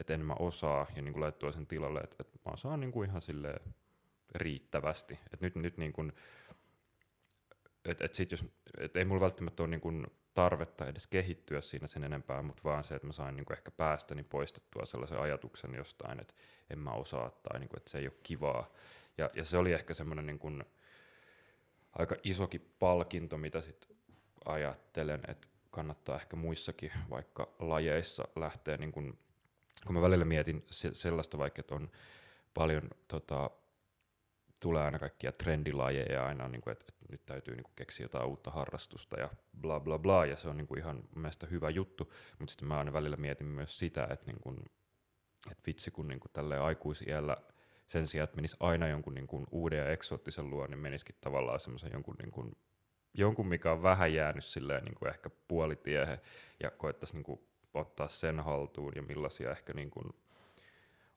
[0.00, 2.92] että en mä osaa, ja niin kuin laittua sen tilalle, että, että mä saan niin
[2.92, 3.74] kuin ihan silleen
[4.34, 5.18] riittävästi.
[5.32, 6.12] Että nyt, nyt niin kuin,
[7.84, 8.44] et, et sit jos,
[8.78, 12.84] et ei mulla välttämättä ole niin kuin tarvetta edes kehittyä siinä sen enempää, mutta vaan
[12.84, 16.34] se, että mä sain niin kuin ehkä päästäni poistettua sellaisen ajatuksen jostain, että
[16.70, 18.72] en mä osaa tai niin kuin, että se ei ole kivaa.
[19.18, 20.64] Ja, ja se oli ehkä semmoinen niin kuin
[21.92, 23.96] aika isokin palkinto, mitä sitten
[24.44, 29.18] ajattelen, että kannattaa ehkä muissakin vaikka lajeissa lähteä, niin kun,
[29.86, 31.90] kun mä välillä mietin se, sellaista vaikka, että on
[32.54, 33.50] paljon tota,
[34.60, 38.50] tulee aina kaikkia trendilajeja aina, niin kuin, että, että nyt täytyy niin keksiä jotain uutta
[38.50, 42.52] harrastusta ja bla bla bla, ja se on niin kuin, ihan mielestäni hyvä juttu, mutta
[42.52, 44.58] sitten mä aina välillä mietin myös sitä, että, niin kuin,
[45.50, 47.36] että vitsi kun niin kuin, tälleen aikuisiellä
[47.88, 51.60] sen sijaan, että menisi aina jonkun niin kuin, uuden ja eksoottisen luo, niin menisikin tavallaan
[51.60, 52.56] semmoisen jonkun, niin kuin,
[53.14, 56.18] jonkun, mikä on vähän jäänyt silleen niin kuin ehkä puolitiehen,
[56.60, 57.40] ja koettaisiin niin kuin,
[57.74, 60.14] ottaa sen haltuun, ja millaisia ehkä niin kuin,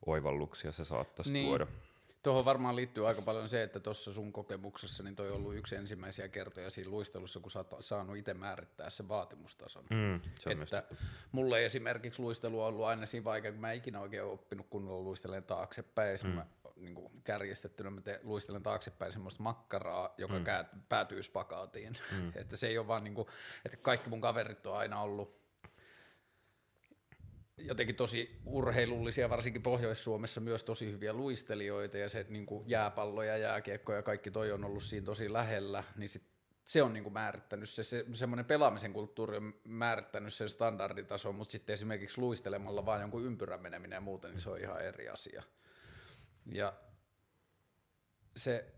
[0.06, 1.46] oivalluksia se saattaisi niin.
[1.46, 1.66] tuoda.
[2.26, 5.76] Tuohon varmaan liittyy aika paljon se, että tuossa sun kokemuksessa niin toi on ollut yksi
[5.76, 9.84] ensimmäisiä kertoja siinä luistelussa, kun sä oot saanut itse määrittää sen vaatimustason.
[9.90, 10.84] Mm, se on että
[11.32, 15.04] mulle esimerkiksi luistelu on ollut aina siinä vaikea, kun mä en ikinä oikein oppinut kunnolla
[15.04, 16.18] luistelemaan taaksepäin.
[16.24, 16.28] Mm.
[16.30, 20.44] Mä, niin kuin kärjistettynä mä te, luistelen taaksepäin semmoista makkaraa, joka mm.
[20.44, 21.98] käät, päätyy spakaatiin.
[22.12, 22.32] Mm.
[22.40, 23.28] että se ei ole vaan niin kuin,
[23.64, 25.45] että kaikki mun kaverit on aina ollut
[27.58, 33.36] jotenkin tosi urheilullisia, varsinkin Pohjois-Suomessa myös tosi hyviä luistelijoita ja se niin kuin jääpallo ja
[33.36, 36.22] jääkiekko ja kaikki toi on ollut siinä tosi lähellä, niin sit
[36.64, 41.52] se on niin kuin määrittänyt, se, se semmoinen pelaamisen kulttuuri on määrittänyt sen standarditason, mutta
[41.52, 45.42] sitten esimerkiksi luistelemalla vaan jonkun ympyrän meneminen ja muuten, niin se on ihan eri asia.
[46.52, 46.72] Ja
[48.36, 48.72] se,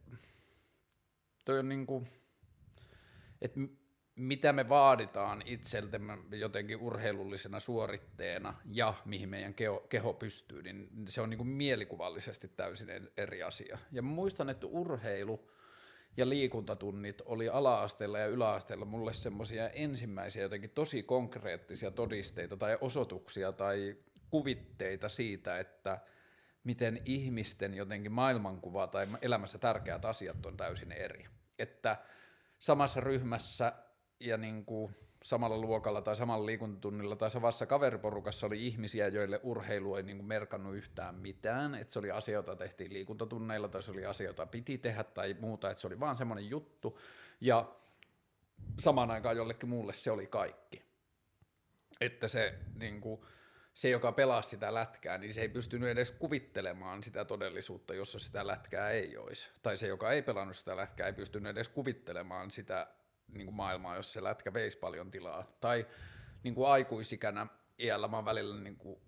[1.45, 2.09] toi on niin kuin,
[3.43, 3.61] että
[4.19, 11.21] mitä me vaaditaan itseltämme jotenkin urheilullisena suoritteena ja mihin meidän keho, keho pystyy, niin se
[11.21, 13.79] on niin kuin mielikuvallisesti täysin eri asia.
[13.93, 15.51] Ja muistan, että urheilu
[16.17, 23.53] ja liikuntatunnit oli ala-asteella ja yläasteella mulle semmoisia ensimmäisiä jotenkin tosi konkreettisia todisteita tai osoituksia
[23.53, 23.97] tai
[24.31, 26.01] kuvitteita siitä, että
[26.65, 31.27] miten ihmisten jotenkin maailmankuva tai elämässä tärkeät asiat on täysin eri.
[31.59, 31.97] Että
[32.59, 33.73] samassa ryhmässä
[34.21, 39.97] ja niin kuin samalla luokalla tai samalla liikuntatunnilla tai samassa kaveriporukassa oli ihmisiä, joille urheilu
[39.97, 43.91] ei niin kuin merkannut yhtään mitään, että se oli asia, jota tehtiin liikuntatunneilla tai se
[43.91, 46.99] oli asia, jota piti tehdä tai muuta, että se oli vaan semmoinen juttu
[47.41, 47.75] ja
[48.79, 50.83] samaan aikaan jollekin muulle se oli kaikki.
[52.01, 53.21] Että se, niin kuin,
[53.75, 58.47] se, joka pelasi sitä lätkää, niin se ei pystynyt edes kuvittelemaan sitä todellisuutta, jossa sitä
[58.47, 59.49] lätkää ei olisi.
[59.63, 62.87] Tai se, joka ei pelannut sitä lätkää, ei pystynyt edes kuvittelemaan sitä
[63.33, 65.57] niin kuin maailmaa, jos se lätkä veisi paljon tilaa.
[65.61, 65.87] Tai
[66.43, 67.47] niin kuin aikuisikänä
[67.79, 69.01] iällä mä oon välillä niin kuin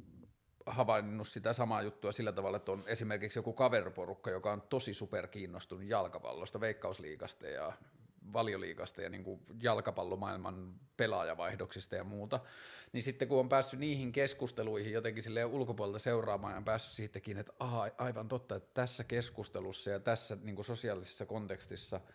[0.67, 5.27] havainnut sitä samaa juttua sillä tavalla, että on esimerkiksi joku kaveriporukka, joka on tosi super
[5.27, 7.73] kiinnostunut jalkapallosta, veikkausliikasta ja
[8.33, 12.41] valioliikasta ja niin kuin jalkapallomaailman pelaajavaihdoksista ja muuta,
[12.93, 17.53] niin sitten kun on päässyt niihin keskusteluihin jotenkin sille ulkopuolelta seuraamaan ja päässyt siitäkin, että
[17.59, 22.01] aha, aivan totta, että tässä keskustelussa ja tässä niin kuin sosiaalisessa kontekstissa–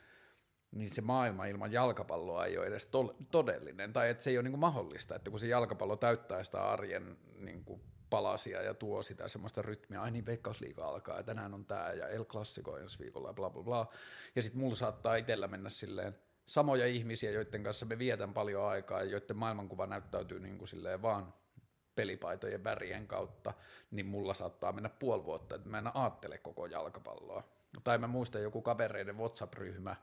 [0.76, 4.44] niin se maailma ilman jalkapalloa ei ole edes to- todellinen, tai että se ei ole
[4.44, 9.02] niin kuin mahdollista, että kun se jalkapallo täyttää sitä arjen niin kuin palasia ja tuo
[9.02, 13.00] sitä semmoista rytmiä, ai niin Veikkausliiga alkaa ja tänään on tämä ja El Clasico ensi
[13.00, 13.88] viikolla ja bla bla bla,
[14.36, 19.04] ja sitten mulla saattaa itsellä mennä silleen, samoja ihmisiä, joiden kanssa me vietän paljon aikaa
[19.04, 21.34] ja joiden maailmankuva näyttäytyy niin kuin silleen vaan
[21.96, 23.54] pelipaitojen värien kautta,
[23.92, 27.44] niin mulla saattaa mennä puoli vuotta, että mä en ajattele koko jalkapalloa.
[27.84, 29.96] Tai mä muistan joku kavereiden WhatsApp-ryhmä,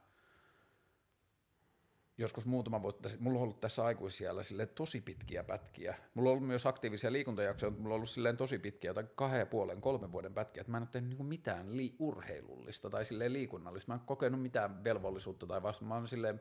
[2.18, 5.96] joskus muutama vuotta mulla on ollut tässä aikuisijällä silleen tosi pitkiä pätkiä.
[6.14, 9.38] Mulla on ollut myös aktiivisia liikuntajaksoja, mutta mulla on ollut silleen tosi pitkiä, jotain kahden
[9.38, 13.04] ja puolen, kolmen vuoden pätkiä, että mä en ole tehnyt niinku mitään li- urheilullista tai
[13.04, 13.92] silleen liikunnallista.
[13.92, 15.84] Mä en kokenut mitään velvollisuutta tai vasta.
[15.84, 16.40] Mä oon silleen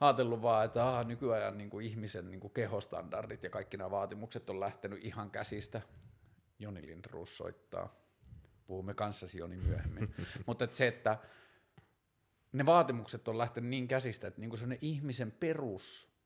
[0.00, 4.50] ajatellut vaan, että aha, nykyajan niin kuin ihmisen niin kuin kehostandardit ja kaikki nämä vaatimukset
[4.50, 5.82] on lähtenyt ihan käsistä.
[6.58, 7.94] Joni Lindruus soittaa.
[8.66, 10.14] Puhumme kanssasi Joni myöhemmin.
[10.46, 11.18] mutta se, että
[12.56, 16.16] ne vaatimukset on lähtenyt niin käsistä, että niinku sellainen ihmisen perus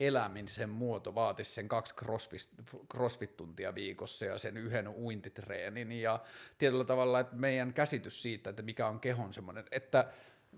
[0.00, 2.48] elämisen muoto vaatisi sen kaksi crossfit,
[2.92, 5.92] crossfit-tuntia viikossa ja sen yhden uintitreenin.
[5.92, 6.20] Ja
[6.58, 10.12] tietyllä tavalla, että meidän käsitys siitä, että mikä on kehon semmoinen, että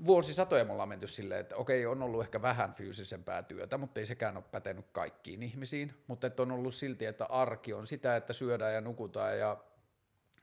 [0.04, 4.06] vuosisatoja me ollaan menty silleen, että okei, on ollut ehkä vähän fyysisempää työtä, mutta ei
[4.06, 8.32] sekään ole pätenyt kaikkiin ihmisiin, mutta että on ollut silti, että arki on sitä, että
[8.32, 9.56] syödään ja nukutaan ja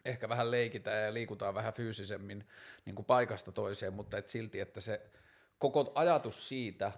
[0.05, 2.47] ehkä vähän leikitään ja liikutaan vähän fyysisemmin
[2.85, 5.01] niin kuin paikasta toiseen, mutta et silti, että se
[5.59, 6.91] koko ajatus siitä,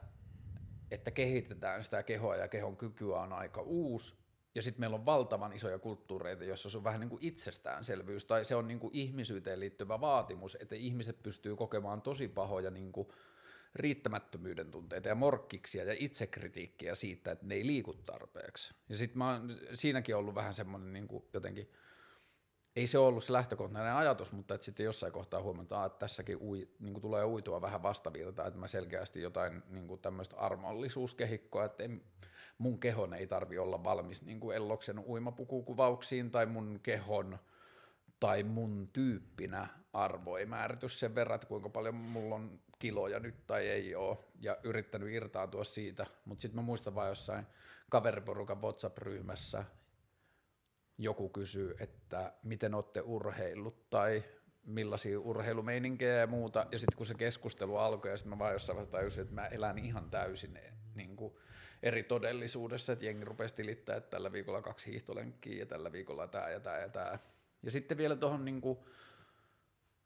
[0.91, 4.15] että kehitetään sitä kehoa ja kehon kykyä on aika uusi,
[4.55, 8.45] ja sitten meillä on valtavan isoja kulttuureita, joissa se on vähän niin kuin itsestäänselvyys, tai
[8.45, 13.07] se on niin kuin ihmisyyteen liittyvä vaatimus, että ihmiset pystyy kokemaan tosi pahoja niin kuin
[13.75, 18.73] riittämättömyyden tunteita ja morkkiksia ja itsekritiikkiä siitä, että ne ei liiku tarpeeksi.
[18.89, 21.69] Ja sitten mä oon siinäkin ollut vähän semmoinen niin jotenkin,
[22.75, 26.69] ei se ollut se lähtökohtainen ajatus, mutta että sitten jossain kohtaa huomataan, että tässäkin ui,
[26.79, 32.01] niin tulee uitua vähän vastavirtaa, että mä selkeästi jotain niin tämmöistä armollisuuskehikkoa, että en,
[32.57, 37.39] mun kehon ei tarvi olla valmis niin kuin Elloksen uimapukukuvauksiin tai mun kehon
[38.19, 43.47] tai mun tyyppinä arvo ei määrity sen verran, että kuinka paljon mulla on kiloja nyt
[43.47, 47.45] tai ei ole, ja yrittänyt irtaantua siitä, mutta sitten mä muistan vaan jossain
[47.89, 49.65] kaveriporukan WhatsApp-ryhmässä
[50.97, 54.23] joku kysyy, että miten olette urheillut tai
[54.65, 58.75] millaisia urheilumeininkiä ja muuta, ja sitten kun se keskustelu alkoi, ja sitten mä vaan jossain
[58.75, 60.59] vaiheessa tajusin, että mä elän ihan täysin
[60.95, 61.33] niin kuin
[61.83, 66.49] eri todellisuudessa, että jengi rupesi tilittää, että tällä viikolla kaksi hiihtolenkkiä ja tällä viikolla tämä
[66.49, 67.19] ja tämä ja tämä.
[67.63, 68.61] Ja sitten vielä tuohon niin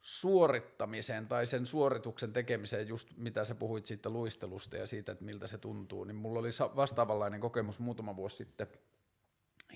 [0.02, 5.48] suorittamiseen tai sen suorituksen tekemiseen, just mitä sä puhuit siitä luistelusta ja siitä, että miltä
[5.48, 8.68] se tuntuu, niin mulla oli vastaavanlainen kokemus muutama vuosi sitten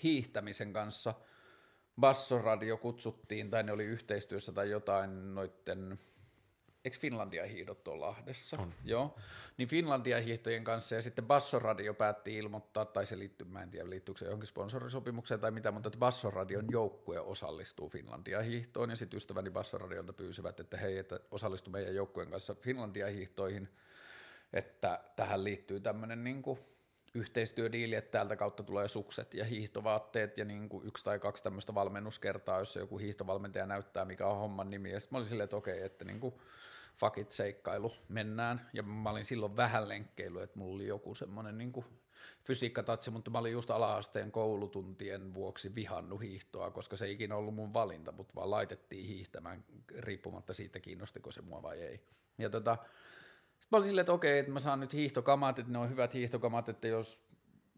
[0.03, 1.13] hiihtämisen kanssa.
[1.99, 5.99] Bassoradio kutsuttiin, tai ne oli yhteistyössä tai jotain noitten
[6.85, 8.57] eikö Finlandia hiihdot tuolla Lahdessa?
[8.59, 8.73] On.
[8.83, 9.15] Joo,
[9.57, 13.89] niin Finlandia hiihtojen kanssa ja sitten Bassoradio päätti ilmoittaa, tai se liittyy, mä en tiedä
[13.89, 19.17] liittyykö se johonkin sponsorisopimukseen tai mitä, mutta että Bassoradion joukkue osallistuu Finlandia hiihtoon ja sitten
[19.17, 23.69] ystäväni Bassoradiolta pyysivät, että hei, että osallistu meidän joukkueen kanssa Finlandia hiihtoihin,
[24.53, 26.59] että tähän liittyy tämmöinen niin kuin
[27.13, 32.59] yhteistyödiili, täältä kautta tulee sukset ja hiihtovaatteet ja niin kuin yksi tai kaksi tämmöistä valmennuskertaa,
[32.59, 34.91] jossa joku hiihtovalmentaja näyttää, mikä on homman nimi.
[34.91, 36.33] Ja sitten mä olin silleen, että okei, että niin kuin
[36.97, 38.69] fakit seikkailu, mennään.
[38.73, 41.85] Ja mä olin silloin vähän lenkkeily, että mulla oli joku semmoinen niin kuin
[42.45, 47.55] fysiikkatatsi, mutta mä olin just ala-asteen koulutuntien vuoksi vihannut hiihtoa, koska se ei ikinä ollut
[47.55, 49.65] mun valinta, mutta vaan laitettiin hiihtämään
[49.97, 52.01] riippumatta siitä, kiinnostiko se mua vai ei.
[52.37, 52.77] Ja tota,
[53.63, 56.13] sitten mä olin silleen, että okei, että mä saan nyt hiihtokamat, että ne on hyvät
[56.13, 57.27] hiihtokamat, että jos,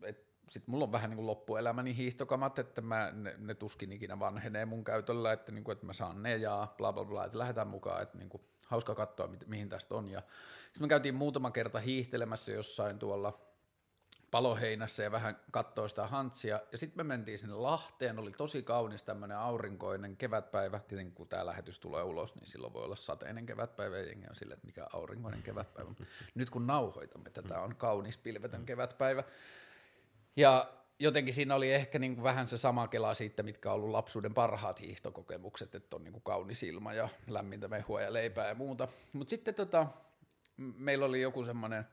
[0.04, 4.20] et, sitten mulla on vähän niin kuin loppuelämäni hiihtokamat, että mä, ne, ne tuskin ikinä
[4.20, 7.38] vanhenee mun käytöllä, että, niin kuin, että mä saan ne ja bla bla bla, että
[7.38, 10.10] lähdetään mukaan, että niin kuin, hauska katsoa, mi- mihin tästä on.
[10.10, 13.40] Ja sitten me käytiin muutama kerta hiihtelemässä jossain tuolla
[14.36, 16.62] paloheinässä ja vähän katsoi sitä hantsia.
[16.72, 20.80] Ja sitten me mentiin sinne Lahteen, oli tosi kaunis tämmöinen aurinkoinen kevätpäivä.
[20.80, 24.36] Tietenkin kun tämä lähetys tulee ulos, niin silloin voi olla sateinen kevätpäivä ja jengi on
[24.36, 25.92] silleen, että mikä aurinkoinen kevätpäivä.
[26.36, 29.24] Nyt kun nauhoitamme, tätä on kaunis pilvetön kevätpäivä.
[30.36, 33.90] Ja jotenkin siinä oli ehkä niin kuin vähän se sama kela siitä, mitkä on ollut
[33.90, 38.56] lapsuuden parhaat hiihtokokemukset, että on niin kuin kaunis ilma ja lämmintä mehua ja leipää ja
[38.56, 38.88] muuta.
[39.14, 39.88] Mutta sitten tota,
[40.58, 41.86] meillä oli joku semmoinen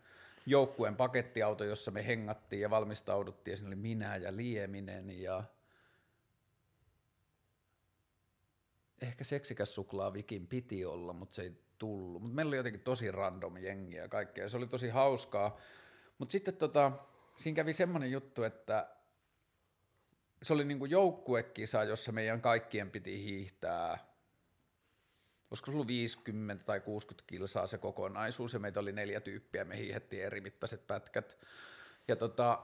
[0.47, 5.45] joukkueen pakettiauto, jossa me hengattiin ja valmistauduttiin, ja siinä oli minä ja Lieminen ja
[9.03, 12.23] ehkä seksikäs suklaavikin piti olla, mutta se ei tullut.
[12.23, 15.61] Mutta meillä oli jotenkin tosi random jengi ja kaikkea, se oli tosi hauskaa.
[16.19, 16.93] Mutta sitten tota,
[17.37, 18.97] siinä kävi semmoinen juttu, että
[20.43, 24.12] se oli niinku joukkuekisa, jossa meidän kaikkien piti hiihtää,
[25.53, 29.79] olisiko se ollut 50 tai 60 kilsaa se kokonaisuus, ja meitä oli neljä tyyppiä, me
[29.79, 31.39] hiihettiin eri mittaiset pätkät.
[32.09, 32.63] Ja tota,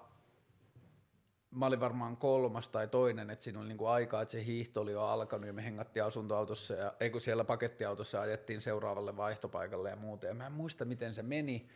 [1.50, 4.92] mä olin varmaan kolmas tai toinen, että siinä oli niinku aikaa, että se hiihto oli
[4.92, 9.96] jo alkanut ja me hengattiin asuntoautossa ja ei kun siellä pakettiautossa ajettiin seuraavalle vaihtopaikalle ja
[9.96, 10.26] muuta.
[10.26, 11.68] Ja mä en muista, miten se meni,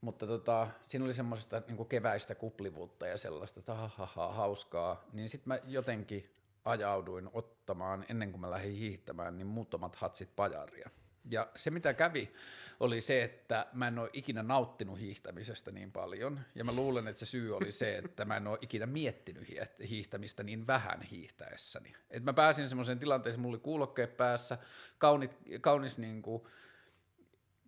[0.00, 5.04] mutta tota, siinä oli semmoista niin keväistä kuplivuutta ja sellaista, että ha, ha, ha, hauskaa.
[5.12, 6.30] Niin sitten mä jotenkin
[6.64, 7.30] ajauduin
[7.66, 10.90] ottamaan, ennen kuin mä lähdin hiihtämään, niin muutamat hatsit pajaria.
[11.30, 12.32] Ja se mitä kävi,
[12.80, 16.40] oli se, että mä en ole ikinä nauttinut hiihtämisestä niin paljon.
[16.54, 19.48] Ja mä luulen, että se syy oli se, että mä en ole ikinä miettinyt
[19.88, 21.94] hiihtämistä niin vähän hiihtäessäni.
[22.10, 24.58] Et mä pääsin semmoiseen tilanteeseen, mulla oli kuulokkeet päässä,
[24.98, 26.42] kaunit, kaunis niin kuin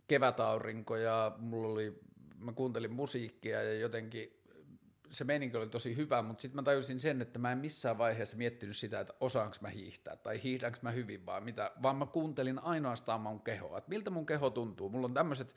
[0.09, 2.01] kevätaurinko ja mulla oli
[2.37, 4.43] mä kuuntelin musiikkia ja jotenkin
[5.11, 8.37] se meininki oli tosi hyvä, mutta sitten mä tajusin sen, että mä en missään vaiheessa
[8.37, 12.59] miettinyt sitä, että osaanko mä hiihtää tai hiihdänkö mä hyvin vai mitä, vaan mä kuuntelin
[12.59, 14.91] ainoastaan mun kehoa, että miltä mun keho tuntuu.
[14.91, 15.55] Mulla on tämmöiset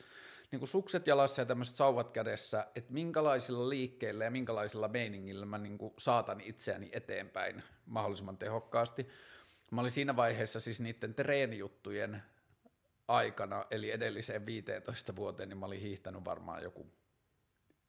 [0.51, 5.77] niin sukset jalassa ja tämmöiset sauvat kädessä, että minkälaisilla liikkeillä ja minkälaisilla meiningillä mä niin
[5.97, 9.07] saatan itseäni eteenpäin mahdollisimman tehokkaasti.
[9.71, 12.23] Mä olin siinä vaiheessa siis niiden treenijuttujen
[13.07, 17.00] aikana, eli edelliseen 15 vuoteen, niin mä olin hiihtänyt varmaan joku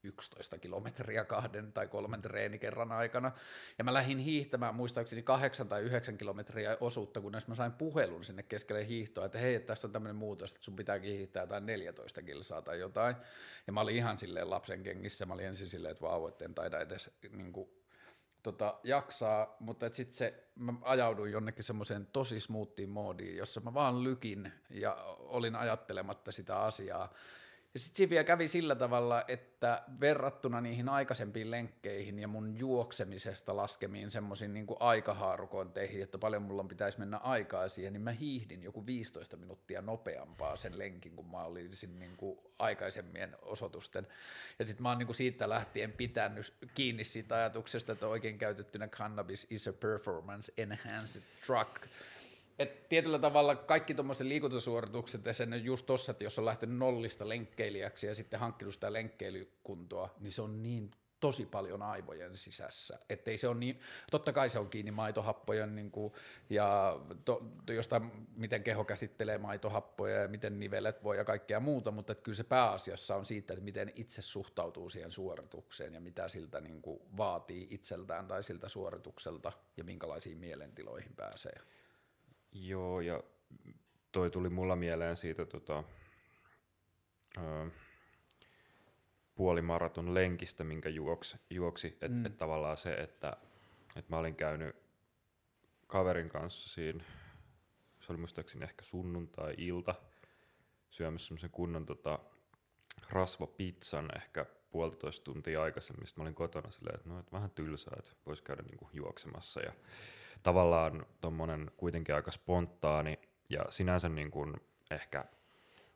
[0.05, 3.33] 11 kilometriä kahden tai kolmen treenikerran aikana.
[3.79, 8.43] Ja mä lähdin hiihtämään muistaakseni kahdeksan tai yhdeksän kilometriä osuutta, kunnes mä sain puhelun sinne
[8.43, 12.63] keskelle hiihtoa, että hei, tässä on tämmöinen muutos, että sun pitääkin hiihtää jotain 14 kilsaa
[12.63, 13.17] tai jotain.
[13.67, 16.81] Ja mä olin ihan silleen lapsen kengissä, mä olin ensin silleen, että vau, etten taida
[16.81, 17.69] edes niin kuin,
[18.43, 24.05] tota, jaksaa, mutta sitten se, mä ajauduin jonnekin semmoiseen tosi smoothiin moodiin, jossa mä vaan
[24.05, 27.13] lykin ja olin ajattelematta sitä asiaa.
[27.75, 33.57] Ja sitten siinä vielä kävi sillä tavalla, että verrattuna niihin aikaisempiin lenkkeihin ja mun juoksemisesta
[33.57, 38.87] laskemiin semmoisiin niin aikahaarukointeihin, että paljon mulla pitäisi mennä aikaa siihen, niin mä hiihdin joku
[38.87, 44.07] 15 minuuttia nopeampaa sen lenkin, kun mä olisin niin kuin aikaisemmien osoitusten.
[44.59, 48.89] Ja sitten mä oon niin kuin siitä lähtien pitänyt kiinni siitä ajatuksesta, että oikein käytettynä
[48.89, 51.69] cannabis is a performance enhanced drug
[52.63, 57.29] et tietyllä tavalla kaikki tuommoiset liikuntasuoritukset ja sen just tossa, että jos on lähtenyt nollista
[57.29, 60.91] lenkkeilijäksi ja sitten hankkinut sitä lenkkeilykuntoa, niin se on niin
[61.23, 62.99] tosi paljon aivojen sisässä.
[63.09, 66.13] Ettei se on niin, totta kai se on kiinni maitohappojen niin kuin,
[66.51, 72.15] ja to, jostain, miten keho käsittelee maitohappoja ja miten nivelet voi ja kaikkea muuta, mutta
[72.15, 76.83] kyllä se pääasiassa on siitä, että miten itse suhtautuu siihen suoritukseen ja mitä siltä niin
[76.83, 81.61] kuin, vaatii itseltään tai siltä suoritukselta ja minkälaisiin mielentiloihin pääsee.
[82.53, 83.23] Joo, ja
[84.13, 85.85] toi tuli mulla mieleen siitä tota,
[87.39, 87.71] ö,
[89.35, 92.27] puolimaraton lenkistä, minkä juoksi, juoksi että mm.
[92.27, 93.37] et tavallaan se, että
[93.97, 94.77] et mä olin käynyt
[95.87, 97.05] kaverin kanssa siinä,
[98.01, 99.95] se oli muistaakseni ehkä sunnuntai-ilta,
[100.91, 102.19] syömässä semmoisen kunnon tota,
[103.11, 106.07] rasvapizzan ehkä puolitoista tuntia aikaisemmin.
[106.17, 109.61] Mä olin kotona silleen, että no, et vähän tylsää, että voisi käydä niinku juoksemassa.
[109.61, 109.73] Ja
[110.43, 113.19] tavallaan tuommoinen kuitenkin aika spontaani
[113.51, 114.55] ja sinänsä niin kuin
[114.91, 115.25] ehkä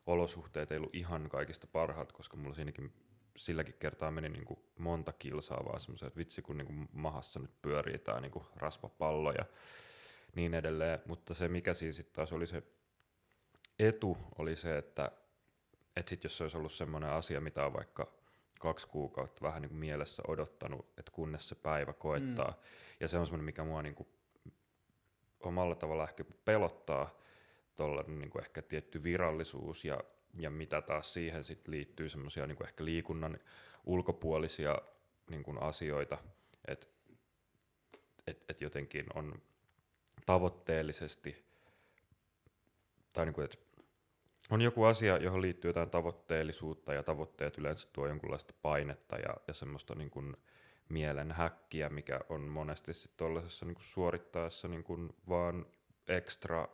[0.06, 2.92] olosuhteet ei ollut ihan kaikista parhaat, koska mulla siinäkin
[3.36, 7.40] silläkin kertaa meni niin kuin monta kilsaa vaan semmoisen, että vitsi kun niin kuin mahassa
[7.40, 9.44] nyt pyörii tämä niin rasvapallo ja
[10.34, 10.98] niin edelleen.
[11.06, 12.62] Mutta se mikä siinä sitten taas oli se
[13.78, 15.12] etu, oli se, että
[15.96, 18.12] et sit jos se olisi ollut semmoinen asia, mitä on vaikka
[18.60, 22.50] kaksi kuukautta vähän niin kuin mielessä odottanut, että kunnes se päivä koettaa.
[22.50, 22.56] Mm.
[23.00, 24.08] Ja se on semmoinen, mikä mua niin kuin
[25.40, 27.18] omalla tavalla ehkä pelottaa
[27.76, 30.00] tuollainen niin ehkä tietty virallisuus ja,
[30.38, 33.38] ja mitä taas siihen sit liittyy semmoisia niin ehkä liikunnan
[33.86, 34.78] ulkopuolisia
[35.30, 36.18] niin kuin asioita,
[36.68, 36.86] että
[38.26, 39.42] et, et jotenkin on
[40.26, 41.44] tavoitteellisesti,
[43.12, 43.58] tai niin kuin, että
[44.50, 49.54] on joku asia, johon liittyy jotain tavoitteellisuutta ja tavoitteet yleensä tuo jonkunlaista painetta ja, ja
[49.54, 50.36] semmoista niin kuin,
[50.88, 55.66] mielen häkkiä, mikä on monesti sitten tuollaisessa niin suorittaessa niin kuin vaan
[56.08, 56.68] ekstra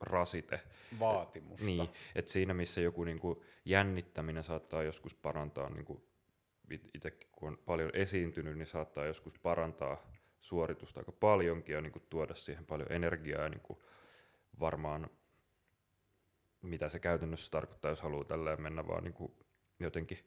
[0.00, 0.60] rasite.
[1.00, 1.62] Vaatimusta.
[1.62, 6.02] Et, niin, että siinä missä joku niin kuin jännittäminen saattaa joskus parantaa, niin kuin
[6.94, 9.96] itsekin kun on paljon esiintynyt, niin saattaa joskus parantaa
[10.40, 13.78] suoritusta aika paljonkin ja niin kuin tuoda siihen paljon energiaa ja niin kuin
[14.60, 15.10] varmaan
[16.64, 19.32] mitä se käytännössä tarkoittaa, jos haluaa tälleen mennä vaan niin kuin
[19.80, 20.18] jotenkin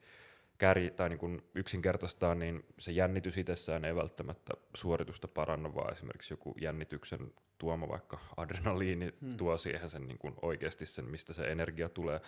[0.58, 6.34] kärj, tai niin kuin yksinkertaistaa, niin se jännitys itsessään ei välttämättä suoritusta paranna, vaan esimerkiksi
[6.34, 9.38] joku jännityksen tuoma vaikka adrenaliini hmm.
[9.38, 12.22] tuo siihen sen niin kuin oikeasti sen, mistä se energia tulee,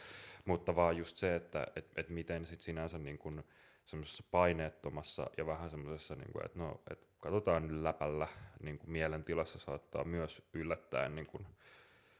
[0.46, 3.44] mutta vaan just se, että et, et miten sit sinänsä niin kuin
[3.86, 8.28] semmoisessa paineettomassa ja vähän semmoisessa, niin kuin, että no, et katsotaan nyt läpällä
[8.64, 11.48] niin kuin mielentilassa saattaa myös yllättäen niin kuin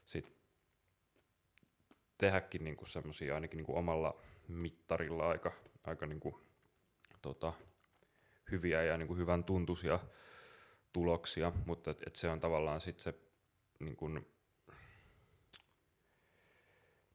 [0.04, 0.39] sit
[2.20, 5.52] tehdäkin niin semmoisia ainakin niin kuin omalla mittarilla aika
[5.84, 6.34] aika niin kuin,
[7.22, 7.52] tota,
[8.50, 10.00] hyviä ja niin kuin hyvän tuntuisia
[10.92, 13.14] tuloksia, mutta et, et se on tavallaan sitten se
[13.78, 14.26] niin kuin,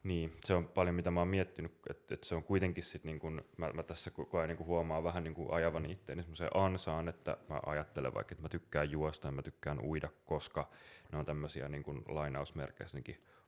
[0.04, 3.20] niin, se on paljon mitä mä oon miettinyt, että et se on kuitenkin sit niin
[3.20, 7.08] kun, mä, mä tässä koko ajan niin huomaan vähän niin kuin ajavani itteeni semmoiseen ansaan,
[7.08, 10.70] että mä ajattelen vaikka, että mä tykkään juosta ja mä tykkään uida, koska
[11.12, 12.98] ne on tämmöisiä niin kuin lainausmerkeissä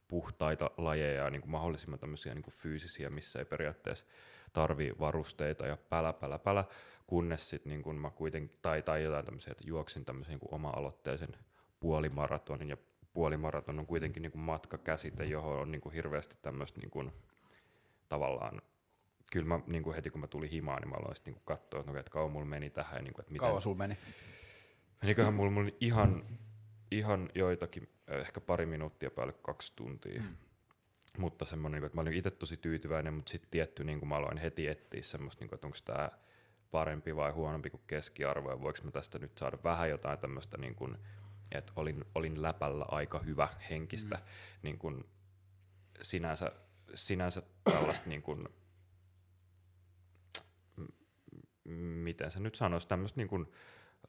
[0.08, 4.06] puhtaita lajeja niin kuin mahdollisimman tämmöisiä niin kuin fyysisiä, missä ei periaatteessa
[4.54, 6.64] tarvii varusteita ja pälä, pälä, pälä,
[7.08, 11.36] kunnes sitten niin mä kuitenkin, tai, tai jotain tämmöisiä, että juoksin tämmöisen niin oma-aloitteisen
[11.80, 12.78] puolimaratonin, ja
[13.14, 17.12] puolimaraton on kuitenkin niin kuin matkakäsite, johon on niin kuin hirveästi tämmöistä niin kuin,
[18.10, 18.62] tavallaan
[19.32, 21.80] kyllä mä niin kuin heti kun mä tulin himaan, niin mä aloin sitten niin katsoa,
[21.80, 23.04] että, no, että kauan mulla meni tähän.
[23.04, 23.98] Niin kuin, että miten, kauan sulla meni?
[25.02, 26.26] Meniköhän mulla, mulla ihan,
[26.92, 30.22] ihan joitakin, ehkä pari minuuttia päälle kaksi tuntia.
[30.22, 30.38] Mm
[31.18, 34.38] mutta semmoinen, että mä olin itse tosi tyytyväinen, mutta sitten tietty, niin kuin mä aloin
[34.38, 36.10] heti etsiä semmoista, niin kuin, että onko tämä
[36.72, 40.76] parempi vai huonompi kuin keskiarvo, ja voiko mä tästä nyt saada vähän jotain tämmöistä, niin
[40.76, 40.98] kuin,
[41.52, 44.22] että olin, olin läpällä aika hyvä henkistä, mm.
[44.64, 45.04] niin kuin,
[46.02, 46.52] sinänsä,
[46.96, 48.50] sinänsä tällaista niin kuin,
[52.04, 53.48] miten se nyt sanoisi, tämmöistä niin kuin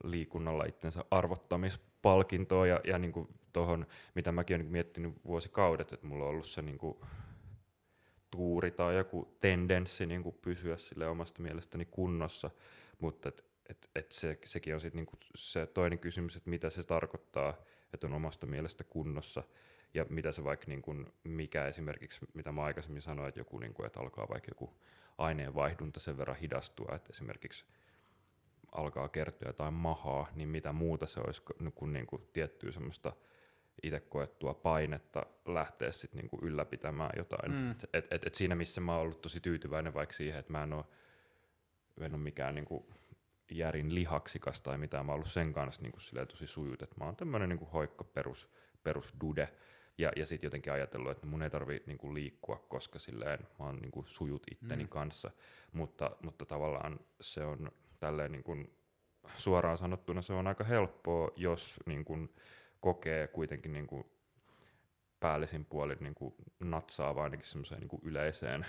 [0.03, 6.29] liikunnalla itsensä arvottamispalkintoa ja, ja niin tuohon, mitä mäkin olen miettinyt vuosikaudet, että mulla on
[6.29, 6.97] ollut se niin kuin
[8.31, 12.51] tuuri tai joku tendenssi niin kuin pysyä sille omasta mielestäni kunnossa,
[12.99, 16.83] mutta et, et, et se, sekin on sitten niinku se toinen kysymys, että mitä se
[16.83, 17.53] tarkoittaa,
[17.93, 19.43] että on omasta mielestä kunnossa,
[19.93, 23.73] ja mitä se vaikka, niin kuin, mikä esimerkiksi, mitä mä aikaisemmin sanoin, että joku, niin
[23.73, 24.75] kuin, että alkaa vaikka joku
[25.17, 27.65] aineenvaihdunta sen verran hidastua, että esimerkiksi
[28.71, 31.41] alkaa kertyä jotain mahaa, niin mitä muuta se olisi
[31.75, 33.13] kuin, niin kuin tiettyä semmoista
[33.83, 37.51] itse koettua painetta lähteä sitten niin kuin ylläpitämään jotain.
[37.51, 37.71] Mm.
[37.71, 40.73] Et, et, et siinä missä mä oon ollut tosi tyytyväinen vaikka siihen, että mä en
[40.73, 40.85] ole,
[42.01, 42.83] en ole mikään niin kuin
[43.51, 47.05] järin lihaksikas tai mitään, mä oon ollut sen kanssa niin kuin tosi sujut, että mä
[47.05, 48.49] oon tämmöinen niin kuin hoikka perus,
[48.83, 49.49] perus dude,
[49.97, 53.75] ja, ja sitten jotenkin ajatellut, että mun ei tarvi niinku liikkua, koska silleen mä oon
[53.75, 54.89] niinku sujut itteni mm.
[54.89, 55.31] kanssa.
[55.73, 58.57] Mutta, mutta tavallaan se on tälleen niinku,
[59.35, 62.17] suoraan sanottuna se on aika helppoa, jos niinku,
[62.79, 64.11] kokee kuitenkin niinku,
[65.19, 68.65] päällisin puolin niinku, natsaa ainakin semmoiseen niinku, yleiseen,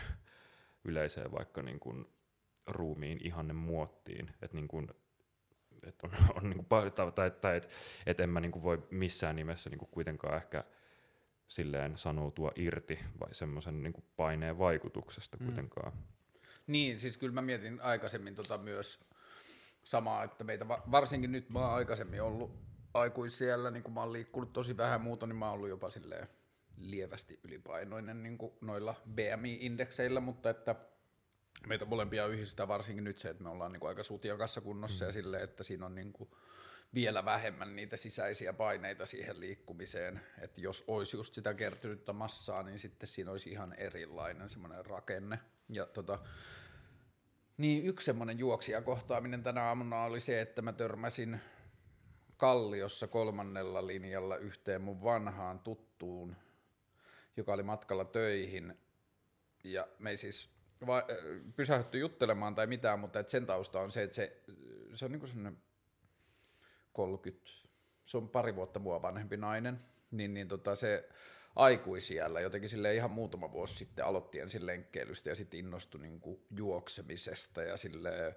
[0.84, 1.94] yleiseen vaikka niinku,
[2.66, 4.30] ruumiin ihanne muottiin.
[4.42, 4.86] Että niinku,
[5.86, 7.68] et on, on niinku, tai, tai, tai että
[8.06, 10.64] et en mä niinku, voi missään nimessä niinku, kuitenkaan ehkä–
[11.50, 15.46] silleen sanoutua irti vai semmoisen niin paineen vaikutuksesta mm.
[15.46, 15.92] kuitenkaan.
[16.66, 19.00] Niin, siis kyllä mä mietin aikaisemmin tota myös
[19.84, 22.50] samaa, että meitä varsinkin nyt mä oon aikaisemmin ollut
[22.94, 26.28] aikuisiellä, niin kun mä oon liikkunut tosi vähän muuta, niin mä oon ollut jopa silleen
[26.76, 30.74] lievästi ylipainoinen niin kuin noilla BMI-indekseillä, mutta että
[31.66, 35.08] meitä molempia yhdistää varsinkin nyt se, että me ollaan niin kuin aika sutiakassa kunnossa mm.
[35.08, 36.30] ja silleen, että siinä on niin kuin
[36.94, 42.78] vielä vähemmän niitä sisäisiä paineita siihen liikkumiseen, että jos olisi just sitä kertynyttä massaa, niin
[42.78, 45.38] sitten siinä olisi ihan erilainen semmoinen rakenne.
[45.68, 46.18] Ja tota,
[47.60, 51.40] niin yksi semmoinen juoksijakohtaaminen tänä aamuna oli se, että mä törmäsin
[52.36, 56.36] Kalliossa kolmannella linjalla yhteen mun vanhaan tuttuun,
[57.36, 58.78] joka oli matkalla töihin.
[59.64, 60.50] Ja me ei siis
[60.86, 61.06] va-
[61.56, 64.42] pysähdytty juttelemaan tai mitään, mutta et sen tausta on se, että se,
[64.94, 65.58] se on niinku semmoinen
[66.92, 67.50] 30,
[68.04, 69.80] se on pari vuotta mua vanhempi nainen,
[70.10, 71.08] niin, niin tota se
[71.56, 72.40] aikuisiellä.
[72.40, 77.62] Jotenkin sille ihan muutama vuosi sitten aloitti ensin lenkkeilystä ja sitten innostui niin kuin juoksemisesta
[77.62, 78.36] ja sille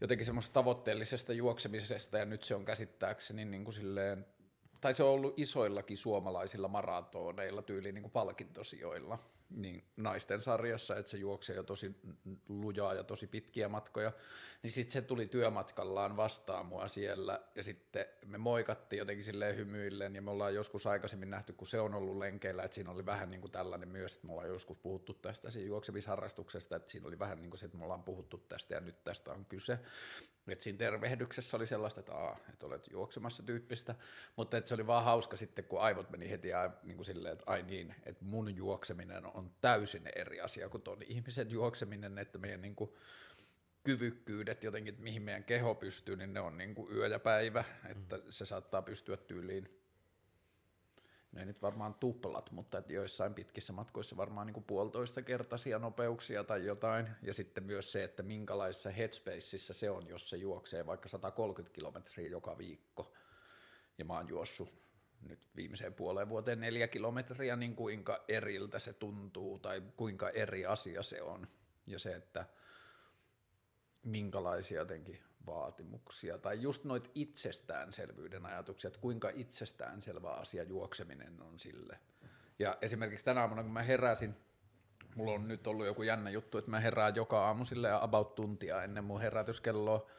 [0.00, 2.18] jotenkin semmoista tavoitteellisesta juoksemisesta.
[2.18, 4.26] Ja nyt se on käsittääkseni niin kuin silleen,
[4.80, 9.18] tai se on ollut isoillakin suomalaisilla maratoneilla tyyliin niin kuin palkintosijoilla
[9.50, 11.96] niin naisten sarjassa, että se juoksee jo tosi
[12.48, 14.12] lujaa ja tosi pitkiä matkoja,
[14.62, 20.14] niin sitten se tuli työmatkallaan vastaan mua siellä, ja sitten me moikattiin jotenkin silleen hymyillen,
[20.14, 23.30] ja me ollaan joskus aikaisemmin nähty, kun se on ollut lenkeillä, että siinä oli vähän
[23.30, 27.18] niin kuin tällainen myös, että me ollaan joskus puhuttu tästä siinä juoksemisharrastuksesta, että siinä oli
[27.18, 29.78] vähän niin kuin se, että me ollaan puhuttu tästä, ja nyt tästä on kyse,
[30.48, 33.94] että siinä tervehdyksessä oli sellaista, että, aa, että olet juoksemassa tyyppistä,
[34.36, 36.48] mutta että se oli vaan hauska sitten, kun aivot meni heti
[36.82, 41.02] niin kuin silleen, että ai niin, että mun juokseminen on täysin eri asia kuin tuon
[41.02, 42.90] ihmisen juokseminen, että meidän niin kuin
[43.84, 48.18] kyvykkyydet jotenkin, mihin meidän keho pystyy, niin ne on niin kuin yö ja päivä, että
[48.28, 49.84] se saattaa pystyä tyyliin
[51.34, 55.78] ne ei nyt varmaan tuplat, mutta että joissain pitkissä matkoissa varmaan niin kuin puolitoista kertaisia
[55.78, 57.10] nopeuksia tai jotain.
[57.22, 62.28] Ja sitten myös se, että minkälaisessa headspaceissa se on, jos se juoksee vaikka 130 kilometriä
[62.28, 63.12] joka viikko.
[63.98, 64.83] Ja mä oon juossut
[65.28, 71.02] nyt viimeiseen puoleen vuoteen neljä kilometriä, niin kuinka eriltä se tuntuu tai kuinka eri asia
[71.02, 71.48] se on.
[71.86, 72.46] Ja se, että
[74.02, 81.98] minkälaisia jotenkin vaatimuksia tai just noit itsestäänselvyyden ajatuksia, että kuinka itsestäänselvä asia juokseminen on sille.
[82.58, 84.36] Ja esimerkiksi tänä aamuna, kun mä heräsin,
[85.16, 88.82] mulla on nyt ollut joku jännä juttu, että mä herään joka aamu sille about tuntia
[88.82, 90.10] ennen mun herätyskelloa,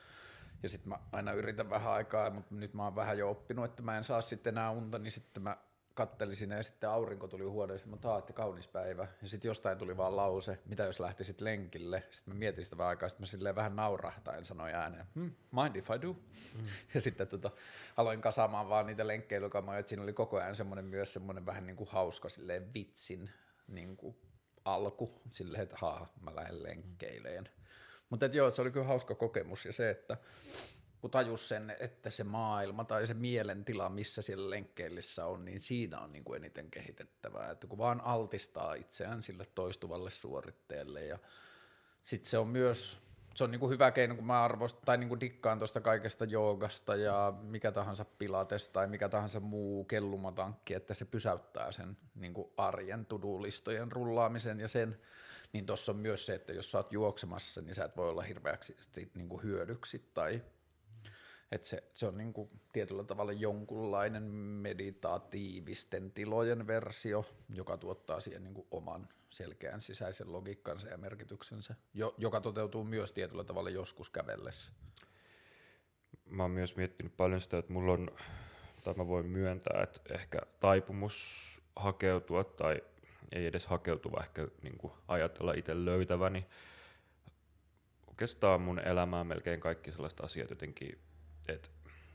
[0.64, 3.84] ja sitten mä aina yritän vähän aikaa, mutta nyt mä oon vähän jo oppinut, että
[3.84, 5.58] mä en saa sitten enää unta, niin sitten mä
[5.96, 9.08] kattelin sinne ja sitten aurinko tuli huoneeseen, mä taatte kaunis päivä.
[9.22, 12.04] Ja sitten jostain tuli vaan lause, mitä jos lähtisit lenkille.
[12.12, 15.76] Sitten mä mietin sitä vähän aikaa, sitten mä silleen vähän naurahtain sanoin ääneen, hmm, mind
[15.76, 16.14] if I do?
[16.14, 16.68] Mm.
[16.94, 17.52] Ja sitten tota,
[17.98, 21.76] aloin kasaamaan vaan niitä lenkkeilykamoja, että siinä oli koko ajan semmoinen myös semmoinen vähän niin
[21.76, 23.30] kuin hauska silleen vitsin
[23.68, 24.16] niin kuin
[24.66, 27.50] alku, silleen, että haa, mä lähden lenkkeileen.
[28.10, 30.18] Mutta joo, se oli kyllä hauska kokemus ja se, että
[31.06, 36.00] kun tajus sen, että se maailma tai se mielentila, missä siellä lenkkeillissä on, niin siinä
[36.00, 41.20] on niin kuin eniten kehitettävää, että kun vaan altistaa itseään sille toistuvalle suoritteelle ja
[42.04, 43.02] sitten se on myös,
[43.36, 46.26] se on niin kuin hyvä keino, kun mä arvostan tai niin kuin dikkaan tuosta kaikesta
[46.26, 52.34] joogasta ja mikä tahansa pilates tai mikä tahansa muu kellumatankki, että se pysäyttää sen niin
[52.34, 55.00] kuin arjen tudulistojen rullaamisen ja sen,
[55.56, 58.22] niin tuossa on myös se, että jos sä oot juoksemassa, niin sä et voi olla
[58.22, 58.76] hirveäksi
[59.16, 60.42] niin kuin hyödyksi tai
[61.52, 68.44] että se, se on niin kuin tietyllä tavalla jonkunlainen meditatiivisten tilojen versio, joka tuottaa siihen
[68.44, 74.10] niin kuin oman selkeän sisäisen logiikkansa ja merkityksensä, jo, joka toteutuu myös tietyllä tavalla joskus
[74.10, 74.72] kävellessä.
[76.26, 78.10] Mä oon myös miettinyt paljon sitä, että mulla on,
[78.84, 81.46] tai mä voin myöntää, että ehkä taipumus
[81.76, 82.82] hakeutua tai
[83.32, 86.46] ei edes hakeutuva, ehkä niin kuin ajatella itse löytäväni.
[88.08, 91.00] Oikeastaan mun elämää melkein kaikki sellaiset asiat jotenkin,
[91.48, 91.70] että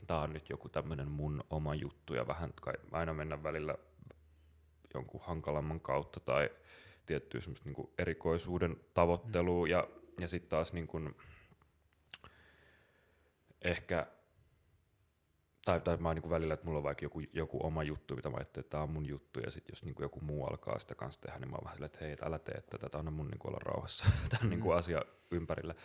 [0.07, 3.75] tämä on nyt joku tämmöinen mun oma juttu ja vähän kai aina mennä välillä
[4.93, 6.49] jonkun hankalamman kautta tai
[7.05, 9.71] tiettyä semmoista niin erikoisuuden tavoittelua mm.
[9.71, 9.87] ja,
[10.19, 11.15] ja sitten taas niin kuin
[13.61, 14.07] ehkä
[15.65, 18.29] tai, tai mä oon niin välillä, että mulla on vaikka joku, joku oma juttu, mitä
[18.29, 20.79] mä ajattelin, että tämä on mun juttu, ja sitten jos niin kuin joku muu alkaa
[20.79, 23.13] sitä kanssa tehdä, niin mä oon vähän silleen, että hei, älä tee tätä, tämä on
[23.13, 24.49] mun niin kuin olla rauhassa, tämä on mm.
[24.49, 25.01] niin kuin asia
[25.31, 25.75] ympärillä.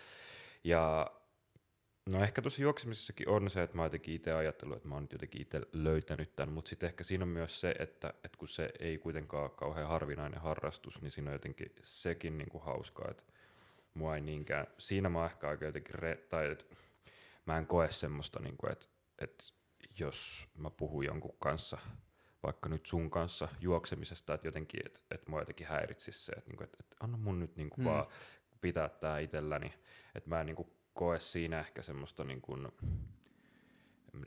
[0.65, 1.11] Ja
[2.13, 5.03] no ehkä tuossa juoksemisessakin on se, että mä oon jotenkin itse ajatellut, että mä oon
[5.03, 8.49] nyt jotenkin itse löytänyt tämän, mutta sitten ehkä siinä on myös se, että, että kun
[8.49, 13.09] se ei kuitenkaan ole kauhean harvinainen harrastus, niin siinä on jotenkin sekin niin kuin hauskaa,
[13.11, 13.25] että
[13.95, 16.65] mua ei niinkään, siinä mä oon ehkä aika jotenkin, re, tai että
[17.47, 18.87] mä en koe semmoista, niin kuin, että,
[19.19, 19.45] että
[19.99, 21.79] jos mä puhun jonkun kanssa,
[22.43, 26.65] vaikka nyt sun kanssa juoksemisesta, että jotenkin, että, että mua jotenkin häiritsisi se, että, niinku,
[26.65, 27.95] että, että anna mun nyt niin kuin hmm.
[27.95, 28.07] vaan
[28.61, 29.75] pitää tää itselläni,
[30.15, 32.69] että mä en niin kuin koe siinä ehkä semmoista niin kuin,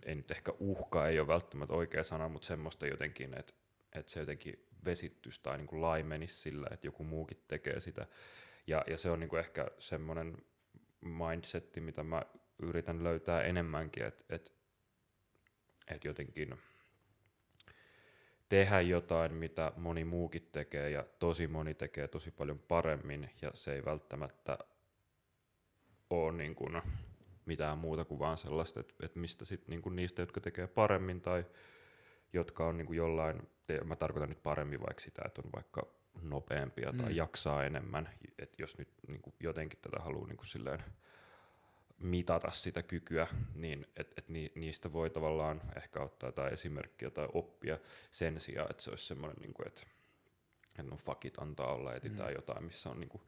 [0.06, 3.54] ei nyt ehkä uhkaa, ei ole välttämättä oikea sana, mutta semmoista jotenkin, että,
[3.94, 8.08] että se jotenkin vesittyisi tai niin laimenisi sillä, että joku muukin tekee sitä.
[8.68, 10.38] Ja, ja se on niin kuin ehkä semmoinen
[11.02, 12.22] mindsetti, mitä mä
[12.62, 14.52] yritän löytää enemmänkin, että, että
[15.90, 16.56] että jotenkin
[18.50, 23.74] tehdä jotain, mitä moni muukin tekee ja tosi moni tekee tosi paljon paremmin ja se
[23.74, 24.58] ei välttämättä
[26.10, 26.82] ole niin kuin
[27.46, 31.22] mitään muuta kuin vaan sellaista, että, että mistä sitten niin kuin niistä, jotka tekee paremmin
[31.22, 31.46] tai
[32.34, 33.48] jotka on niin kuin jollain,
[33.84, 35.88] mä tarkoitan nyt paremmin vaikka sitä, että on vaikka
[36.22, 37.16] nopeampia tai mm.
[37.16, 38.10] jaksaa enemmän,
[38.40, 40.84] että jos nyt niin kuin jotenkin tätä haluaa niin kuin silleen
[42.00, 47.28] mitata sitä kykyä, niin että et ni, niistä voi tavallaan ehkä ottaa jotain esimerkkiä tai
[47.34, 47.78] oppia
[48.12, 49.82] sen sijaan, että se olisi semmoinen, niin kuin, että,
[50.80, 52.36] että no fuck it, antaa olla, etsitään mm.
[52.36, 53.22] jotain, missä on niin kuin,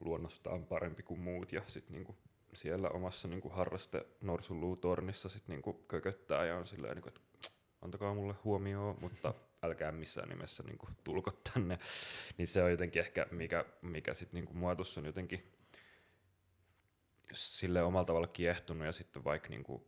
[0.00, 2.16] luonnostaan parempi kuin muut ja sitten niin kuin,
[2.54, 7.12] siellä omassa niin kuin harraste norsunluutornissa sitten niin kuin kököttää ja on silleen, niin kuin,
[7.16, 7.48] että
[7.82, 11.78] antakaa mulle huomioon, mutta älkää missään nimessä niin kuin, tulko tänne.
[12.38, 15.52] Niin se on jotenkin ehkä, mikä, mikä sitten niin mua on jotenkin
[17.32, 19.82] sille omalla tavalla kiehtunut ja sitten vaikka niin kuin,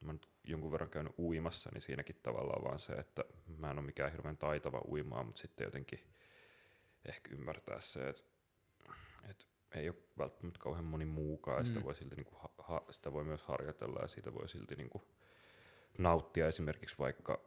[0.00, 3.24] mä nyt jonkun verran käynyt uimassa, niin siinäkin tavallaan vaan se, että
[3.58, 6.00] mä en ole mikään hirveän taitava uimaa, mutta sitten jotenkin
[7.08, 8.22] ehkä ymmärtää se, että,
[9.30, 11.66] että ei ole välttämättä kauhean moni muukaan, mm.
[11.66, 14.90] sitä, voi silti niin kuin, ha, sitä voi myös harjoitella ja siitä voi silti niin
[14.90, 15.04] kuin
[15.98, 17.40] nauttia esimerkiksi vaikka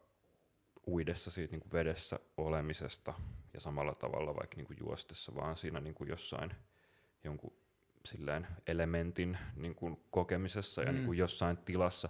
[0.88, 3.14] uidessa siitä niin kuin vedessä olemisesta
[3.54, 6.56] ja samalla tavalla vaikka niin kuin juostessa, vaan siinä niin kuin jossain
[7.24, 7.57] jonkun
[8.08, 10.96] silleen elementin niin kuin kokemisessa ja mm.
[10.96, 12.10] niin kuin jossain tilassa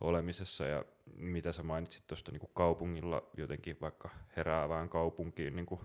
[0.00, 0.84] olemisessa ja
[1.16, 5.80] mitä sä mainitsit tuosta niin kaupungilla jotenkin vaikka heräävään kaupunkiin niin kuin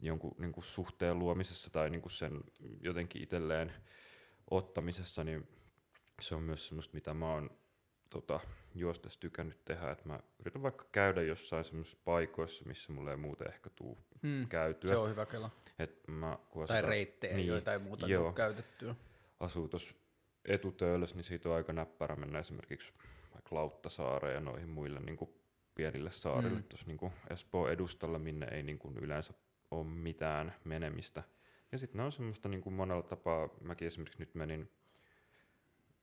[0.00, 2.40] jonkun niin kuin suhteen luomisessa tai niin kuin sen
[2.80, 3.72] jotenkin itselleen
[4.50, 5.48] ottamisessa, niin
[6.20, 7.50] se on myös semmoista, mitä mä oon
[8.10, 8.40] tota,
[8.74, 13.48] juostes tykännyt tehdä, että mä yritän vaikka käydä jossain semmoisissa paikoissa, missä mulle ei muuten
[13.48, 14.90] ehkä tuu hmm, käytyä.
[14.90, 15.50] Se on hyvä kela.
[15.78, 18.94] Et mä, tai reittejä niin, joitain muuta joo, käytettyä.
[19.40, 19.94] Asuu tuossa
[20.44, 22.92] etutöölössä, niin siitä on aika näppärä mennä esimerkiksi
[23.34, 25.30] vaikka Lauttasaareen ja noihin muille niin kuin
[25.74, 26.68] pienille saarille hmm.
[26.68, 29.34] tuossa niin Espoon edustalla, minne ei niin kuin yleensä
[29.70, 31.22] ole mitään menemistä.
[31.72, 34.70] Ja sitten ne on semmoista niin kuin monella tapaa, mäkin esimerkiksi nyt menin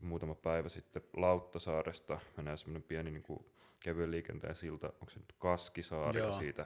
[0.02, 3.46] muutama päivä sitten Lauttasaaresta, menee semmoinen pieni niin kuin
[3.84, 6.28] kevyen liikenteen silta, onko se nyt Kaskisaari, Joo.
[6.28, 6.66] ja siitä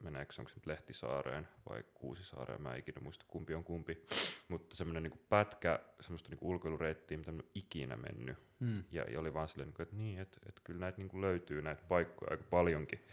[0.00, 4.02] meneekö onko se nyt Lehtisaareen vai Kuusisaareen, mä en ikinä muista kumpi on kumpi,
[4.48, 8.84] mutta semmoinen niin pätkä semmoista niin ulkoilureittiä, mitä en ikinä mennyt, hmm.
[8.92, 11.82] ja, ja, oli vaan silleen, niin että niin, että, että kyllä näitä niin löytyy näitä
[11.88, 13.04] paikkoja aika paljonkin,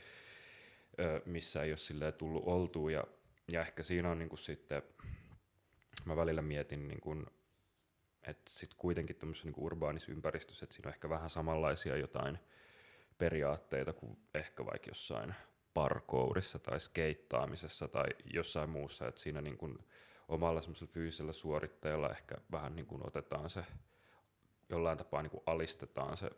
[1.26, 3.04] missä ei ole silleen tullut oltua, ja,
[3.52, 4.82] ja ehkä siinä on niin kuin sitten,
[6.06, 7.26] mä välillä mietin niin kuin
[8.28, 12.40] että sitten kuitenkin tämmöisessä niin urbaanissa ympäristössä, että siinä on ehkä vähän samanlaisia jotain
[13.18, 15.36] periaatteita kuin ehkä vaikka jossain
[15.74, 19.80] parkourissa tai skeittaamisessa tai jossain muussa, että siinä niin kuin
[20.28, 23.64] omalla semmoisella fyysisellä suoritteella ehkä vähän niin kuin otetaan se,
[24.70, 26.30] jollain tapaa niin kuin alistetaan se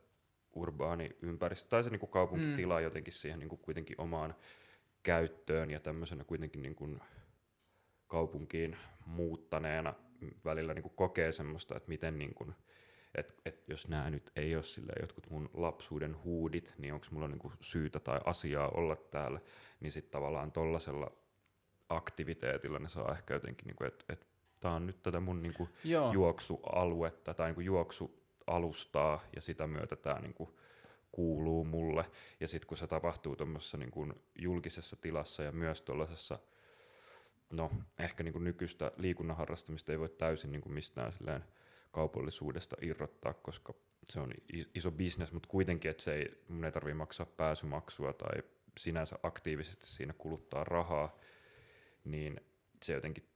[0.53, 2.83] urbaani ympäristö tai se niin kuin kaupunkitila mm.
[2.83, 4.35] jotenkin siihen niin kuin kuitenkin omaan
[5.03, 7.01] käyttöön ja tämmöisenä kuitenkin niin kuin
[8.07, 9.93] kaupunkiin muuttaneena
[10.45, 12.55] välillä niin kuin kokee semmoista, että miten niin kuin,
[13.15, 17.27] et, et jos nämä nyt ei ole sille jotkut mun lapsuuden huudit, niin onko mulla
[17.27, 19.39] niinku syytä tai asiaa olla täällä,
[19.79, 21.11] niin sitten tavallaan tollasella
[21.89, 24.27] aktiviteetilla ne saa ehkä jotenkin, niinku, että et,
[24.59, 25.69] tämä on nyt tätä mun niinku
[26.13, 30.59] juoksualuetta tai niinku juoksualustaa ja sitä myötä tämä niinku
[31.11, 32.05] kuuluu mulle.
[32.39, 36.39] Ja sitten kun se tapahtuu tuommoisessa niinku julkisessa tilassa ja myös tuollaisessa,
[37.49, 41.45] no ehkä niinku nykyistä liikunnan harrastamista ei voi täysin niinku mistään silleen
[41.91, 43.73] kaupallisuudesta irrottaa, koska
[44.09, 44.31] se on
[44.75, 48.43] iso bisnes, mutta kuitenkin, että se ei, mun ei tarvitse maksaa pääsymaksua tai
[48.77, 51.19] sinänsä aktiivisesti siinä kuluttaa rahaa,
[52.03, 52.41] niin
[52.83, 53.29] se jotenkin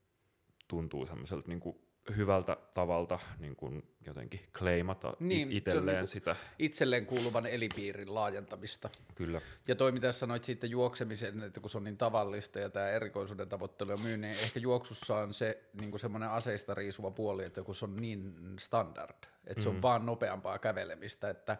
[0.68, 1.83] tuntuu semmoiselta niin kuin
[2.16, 6.36] hyvältä tavalta niin kuin jotenkin kleimata niin, itselleen niin sitä.
[6.58, 8.90] Itselleen kuuluvan elipiirin laajentamista.
[9.14, 9.40] Kyllä.
[9.68, 13.48] Ja toi mitä sanoit siitä juoksemisen, että kun se on niin tavallista ja tämä erikoisuuden
[13.48, 17.74] tavoittelu ja myynnin, niin ehkä juoksussa on se niin semmoinen aseista riisuva puoli, että kun
[17.74, 19.62] se on niin standard, että mm.
[19.62, 19.82] se on mm.
[19.82, 21.56] vaan nopeampaa kävelemistä, että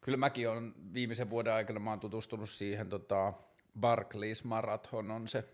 [0.00, 3.32] kyllä mäkin on viimeisen vuoden aikana mä oon tutustunut siihen tota,
[3.80, 5.44] Barclays Marathon on se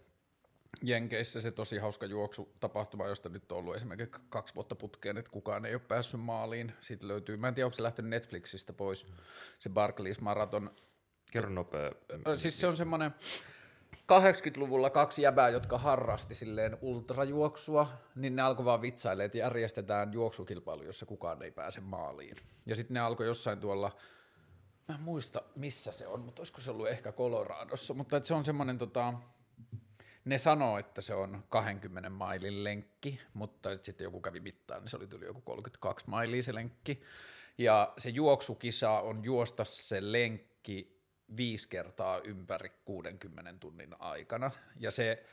[0.83, 5.67] Jenkeissä se tosi hauska juoksutapahtuma, josta nyt on ollut esimerkiksi kaksi vuotta putkeen, että kukaan
[5.67, 6.73] ei ole päässyt maaliin.
[6.81, 9.07] Siitä löytyy, mä en tiedä, onko se lähtenyt Netflixistä pois,
[9.59, 10.71] se Barclays Marathon.
[11.33, 11.93] Kerro nopea.
[12.37, 13.15] Siis se on semmoinen
[13.95, 20.83] 80-luvulla kaksi jäbää, jotka harrasti silleen ultrajuoksua, niin ne alkoi vaan vitsailemaan, että järjestetään juoksukilpailu,
[20.83, 22.37] jossa kukaan ei pääse maaliin.
[22.67, 23.97] Ja sitten ne alkoi jossain tuolla,
[24.89, 28.45] mä en muista missä se on, mutta olisiko se ollut ehkä Coloradossa, mutta se on
[28.45, 29.15] semmoinen tota,
[30.25, 34.97] ne sanoo, että se on 20 mailin lenkki, mutta sitten joku kävi mittaan, niin se
[34.97, 37.03] oli tuli joku 32 mailia se lenkki.
[37.59, 41.01] Ja se juoksukisa on juosta se lenkki
[41.37, 44.51] viisi kertaa ympäri 60 tunnin aikana.
[44.77, 45.25] Ja se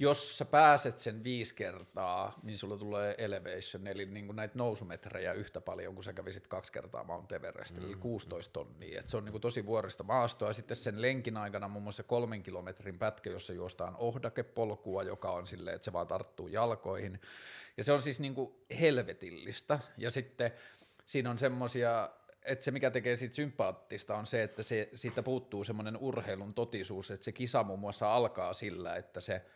[0.00, 5.32] jos sä pääset sen viisi kertaa, niin sulla tulee elevation, eli niin kuin näitä nousumetrejä
[5.32, 7.92] yhtä paljon kuin sä kävisit kaksi kertaa Mount Everestillä, mm.
[7.92, 9.00] eli 16 tonnia.
[9.00, 10.48] Et se on niin kuin tosi vuorista maastoa.
[10.48, 15.46] Ja sitten sen lenkin aikana muun muassa kolmen kilometrin pätkä, jossa juostaan ohdakepolkua, joka on
[15.46, 17.20] silleen, että se vaan tarttuu jalkoihin.
[17.76, 19.78] Ja se on siis niin kuin helvetillistä.
[19.98, 20.50] Ja sitten
[21.06, 22.10] siinä on semmoisia
[22.42, 27.10] että se mikä tekee siitä sympaattista on se, että se, siitä puuttuu semmoinen urheilun totisuus,
[27.10, 29.42] että se kisa muun muassa alkaa sillä, että se–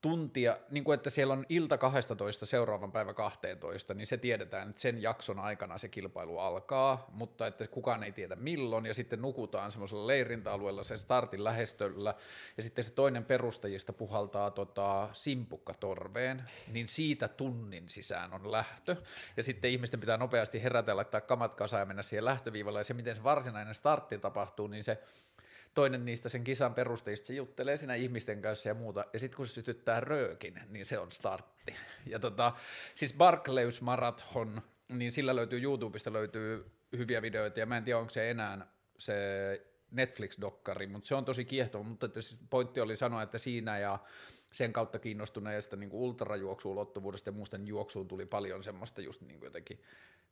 [0.00, 4.82] tuntia, niin kuin että siellä on ilta 12 seuraavan päivä 12, niin se tiedetään, että
[4.82, 9.72] sen jakson aikana se kilpailu alkaa, mutta että kukaan ei tiedä milloin, ja sitten nukutaan
[9.72, 12.14] semmoisella leirintäalueella sen startin lähestöllä,
[12.56, 18.96] ja sitten se toinen perustajista puhaltaa tota, simpukkatorveen, niin siitä tunnin sisään on lähtö,
[19.36, 22.94] ja sitten ihmisten pitää nopeasti herätä, laittaa kamat kasaan ja mennä siihen lähtöviivalle, ja se
[22.94, 25.02] miten se varsinainen startti tapahtuu, niin se
[25.74, 29.46] toinen niistä sen kisan perusteista, se juttelee siinä ihmisten kanssa ja muuta, ja sitten kun
[29.46, 31.74] se sytyttää röökin, niin se on startti.
[32.06, 32.52] Ja tota,
[32.94, 38.10] siis Barclays Marathon, niin sillä löytyy YouTubesta löytyy hyviä videoita, ja mä en tiedä, onko
[38.10, 38.66] se enää
[38.98, 39.14] se
[39.90, 42.08] Netflix-dokkari, mutta se on tosi kiehtova, mutta
[42.50, 43.98] pointti oli sanoa, että siinä ja
[44.52, 49.82] sen kautta kiinnostuneesta niin ultrajuoksuulottuvuudesta ja muusta juoksuun tuli paljon semmoista just niin jotenkin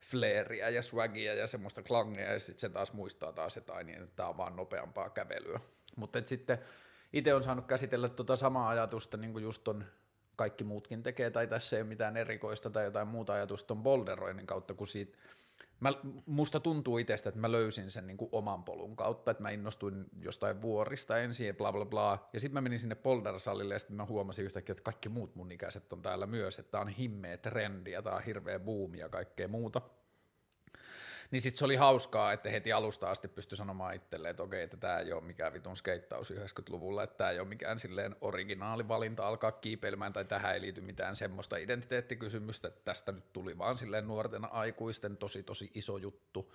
[0.00, 4.16] flareia ja swagia ja semmoista klangia, ja sitten se taas muistaa taas jotain, niin että
[4.16, 5.60] tämä on vaan nopeampaa kävelyä.
[5.96, 6.58] Mutta sitten
[7.12, 9.84] itse on saanut käsitellä tuota samaa ajatusta, niin kuin just on
[10.36, 14.46] kaikki muutkin tekee, tai tässä ei ole mitään erikoista tai jotain muuta ajatusta on bolderoinnin
[14.46, 15.18] kautta, kun siitä
[15.80, 15.92] mä,
[16.26, 20.04] musta tuntuu itsestä, että mä löysin sen niin kuin oman polun kautta, että mä innostuin
[20.20, 23.96] jostain vuorista ensin ja bla bla bla, ja sitten mä menin sinne poldersalille ja sitten
[23.96, 27.36] mä huomasin yhtäkkiä, että kaikki muut mun ikäiset on täällä myös, että tää on himmeä
[27.36, 29.80] trendi ja tää on hirveä buumi ja kaikkea muuta.
[31.30, 34.76] Niin sitten se oli hauskaa, että heti alusta asti pystyi sanomaan itselleen, että okei, että
[34.76, 39.52] tämä ei ole mikään vitun skeittaus 90-luvulla, että tämä ei ole mikään silleen originaalivalinta alkaa
[39.52, 44.52] kiipeilemään, tai tähän ei liity mitään semmoista identiteettikysymystä, että tästä nyt tuli vaan silleen nuorten
[44.52, 46.52] aikuisten tosi tosi iso juttu,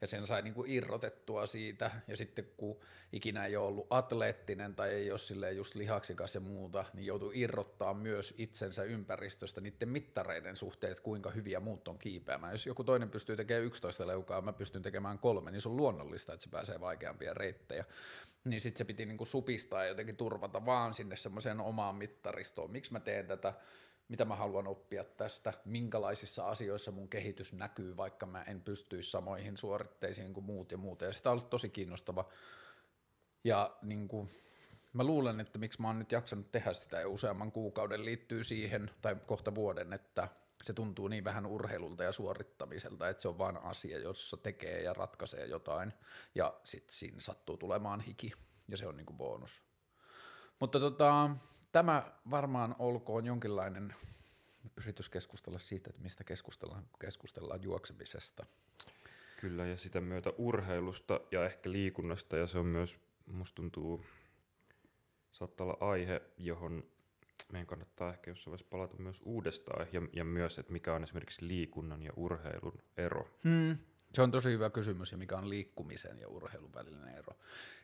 [0.00, 2.80] ja sen sai niin kuin irrotettua siitä, ja sitten kun
[3.12, 7.30] ikinä ei ole ollut atleettinen tai ei ole silleen just lihaksikas ja muuta, niin joutuu
[7.34, 12.52] irrottaa myös itsensä ympäristöstä niiden mittareiden suhteen, että kuinka hyviä muut on kiipeämään.
[12.52, 16.32] Jos joku toinen pystyy tekemään 11 leukaa, mä pystyn tekemään kolme, niin se on luonnollista,
[16.32, 17.84] että se pääsee vaikeampia reittejä
[18.44, 22.70] niin sitten se piti niinku supistaa ja jotenkin turvata vaan sinne semmoiseen omaan mittaristoon.
[22.70, 23.54] Miksi mä teen tätä?
[24.08, 29.56] Mitä mä haluan oppia tästä, minkälaisissa asioissa mun kehitys näkyy, vaikka mä en pystyisi samoihin
[29.56, 31.04] suoritteisiin kuin muut ja muuta.
[31.04, 32.28] Ja sitä on ollut tosi kiinnostava.
[33.44, 34.30] Ja niin kuin,
[34.92, 38.90] mä luulen, että miksi mä oon nyt jaksanut tehdä sitä jo useamman kuukauden liittyy siihen,
[39.02, 40.28] tai kohta vuoden, että
[40.62, 44.92] se tuntuu niin vähän urheilulta ja suorittamiselta, että se on vain asia, jossa tekee ja
[44.92, 45.92] ratkaisee jotain,
[46.34, 48.32] ja sitten siinä sattuu tulemaan hiki,
[48.68, 49.62] ja se on niin kuin bonus.
[50.60, 51.30] Mutta tota,
[51.72, 53.94] tämä varmaan olkoon jonkinlainen
[54.76, 58.46] yritys keskustella siitä, että mistä keskustellaan, kun keskustellaan juoksemisesta.
[59.40, 64.04] Kyllä, ja sitä myötä urheilusta ja ehkä liikunnasta, ja se on myös, musta tuntuu,
[65.32, 66.84] saattaa olla aihe, johon
[67.52, 71.48] meidän kannattaa ehkä jossain vaiheessa palata myös uudestaan, ja, ja myös, että mikä on esimerkiksi
[71.48, 73.28] liikunnan ja urheilun ero.
[73.44, 73.78] Hmm.
[74.14, 77.36] Se on tosi hyvä kysymys, ja mikä on liikkumisen ja urheilun välinen ero.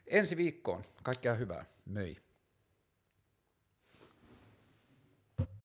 [0.06, 2.16] Ensi viikkoon, kaikkea hyvää, möi!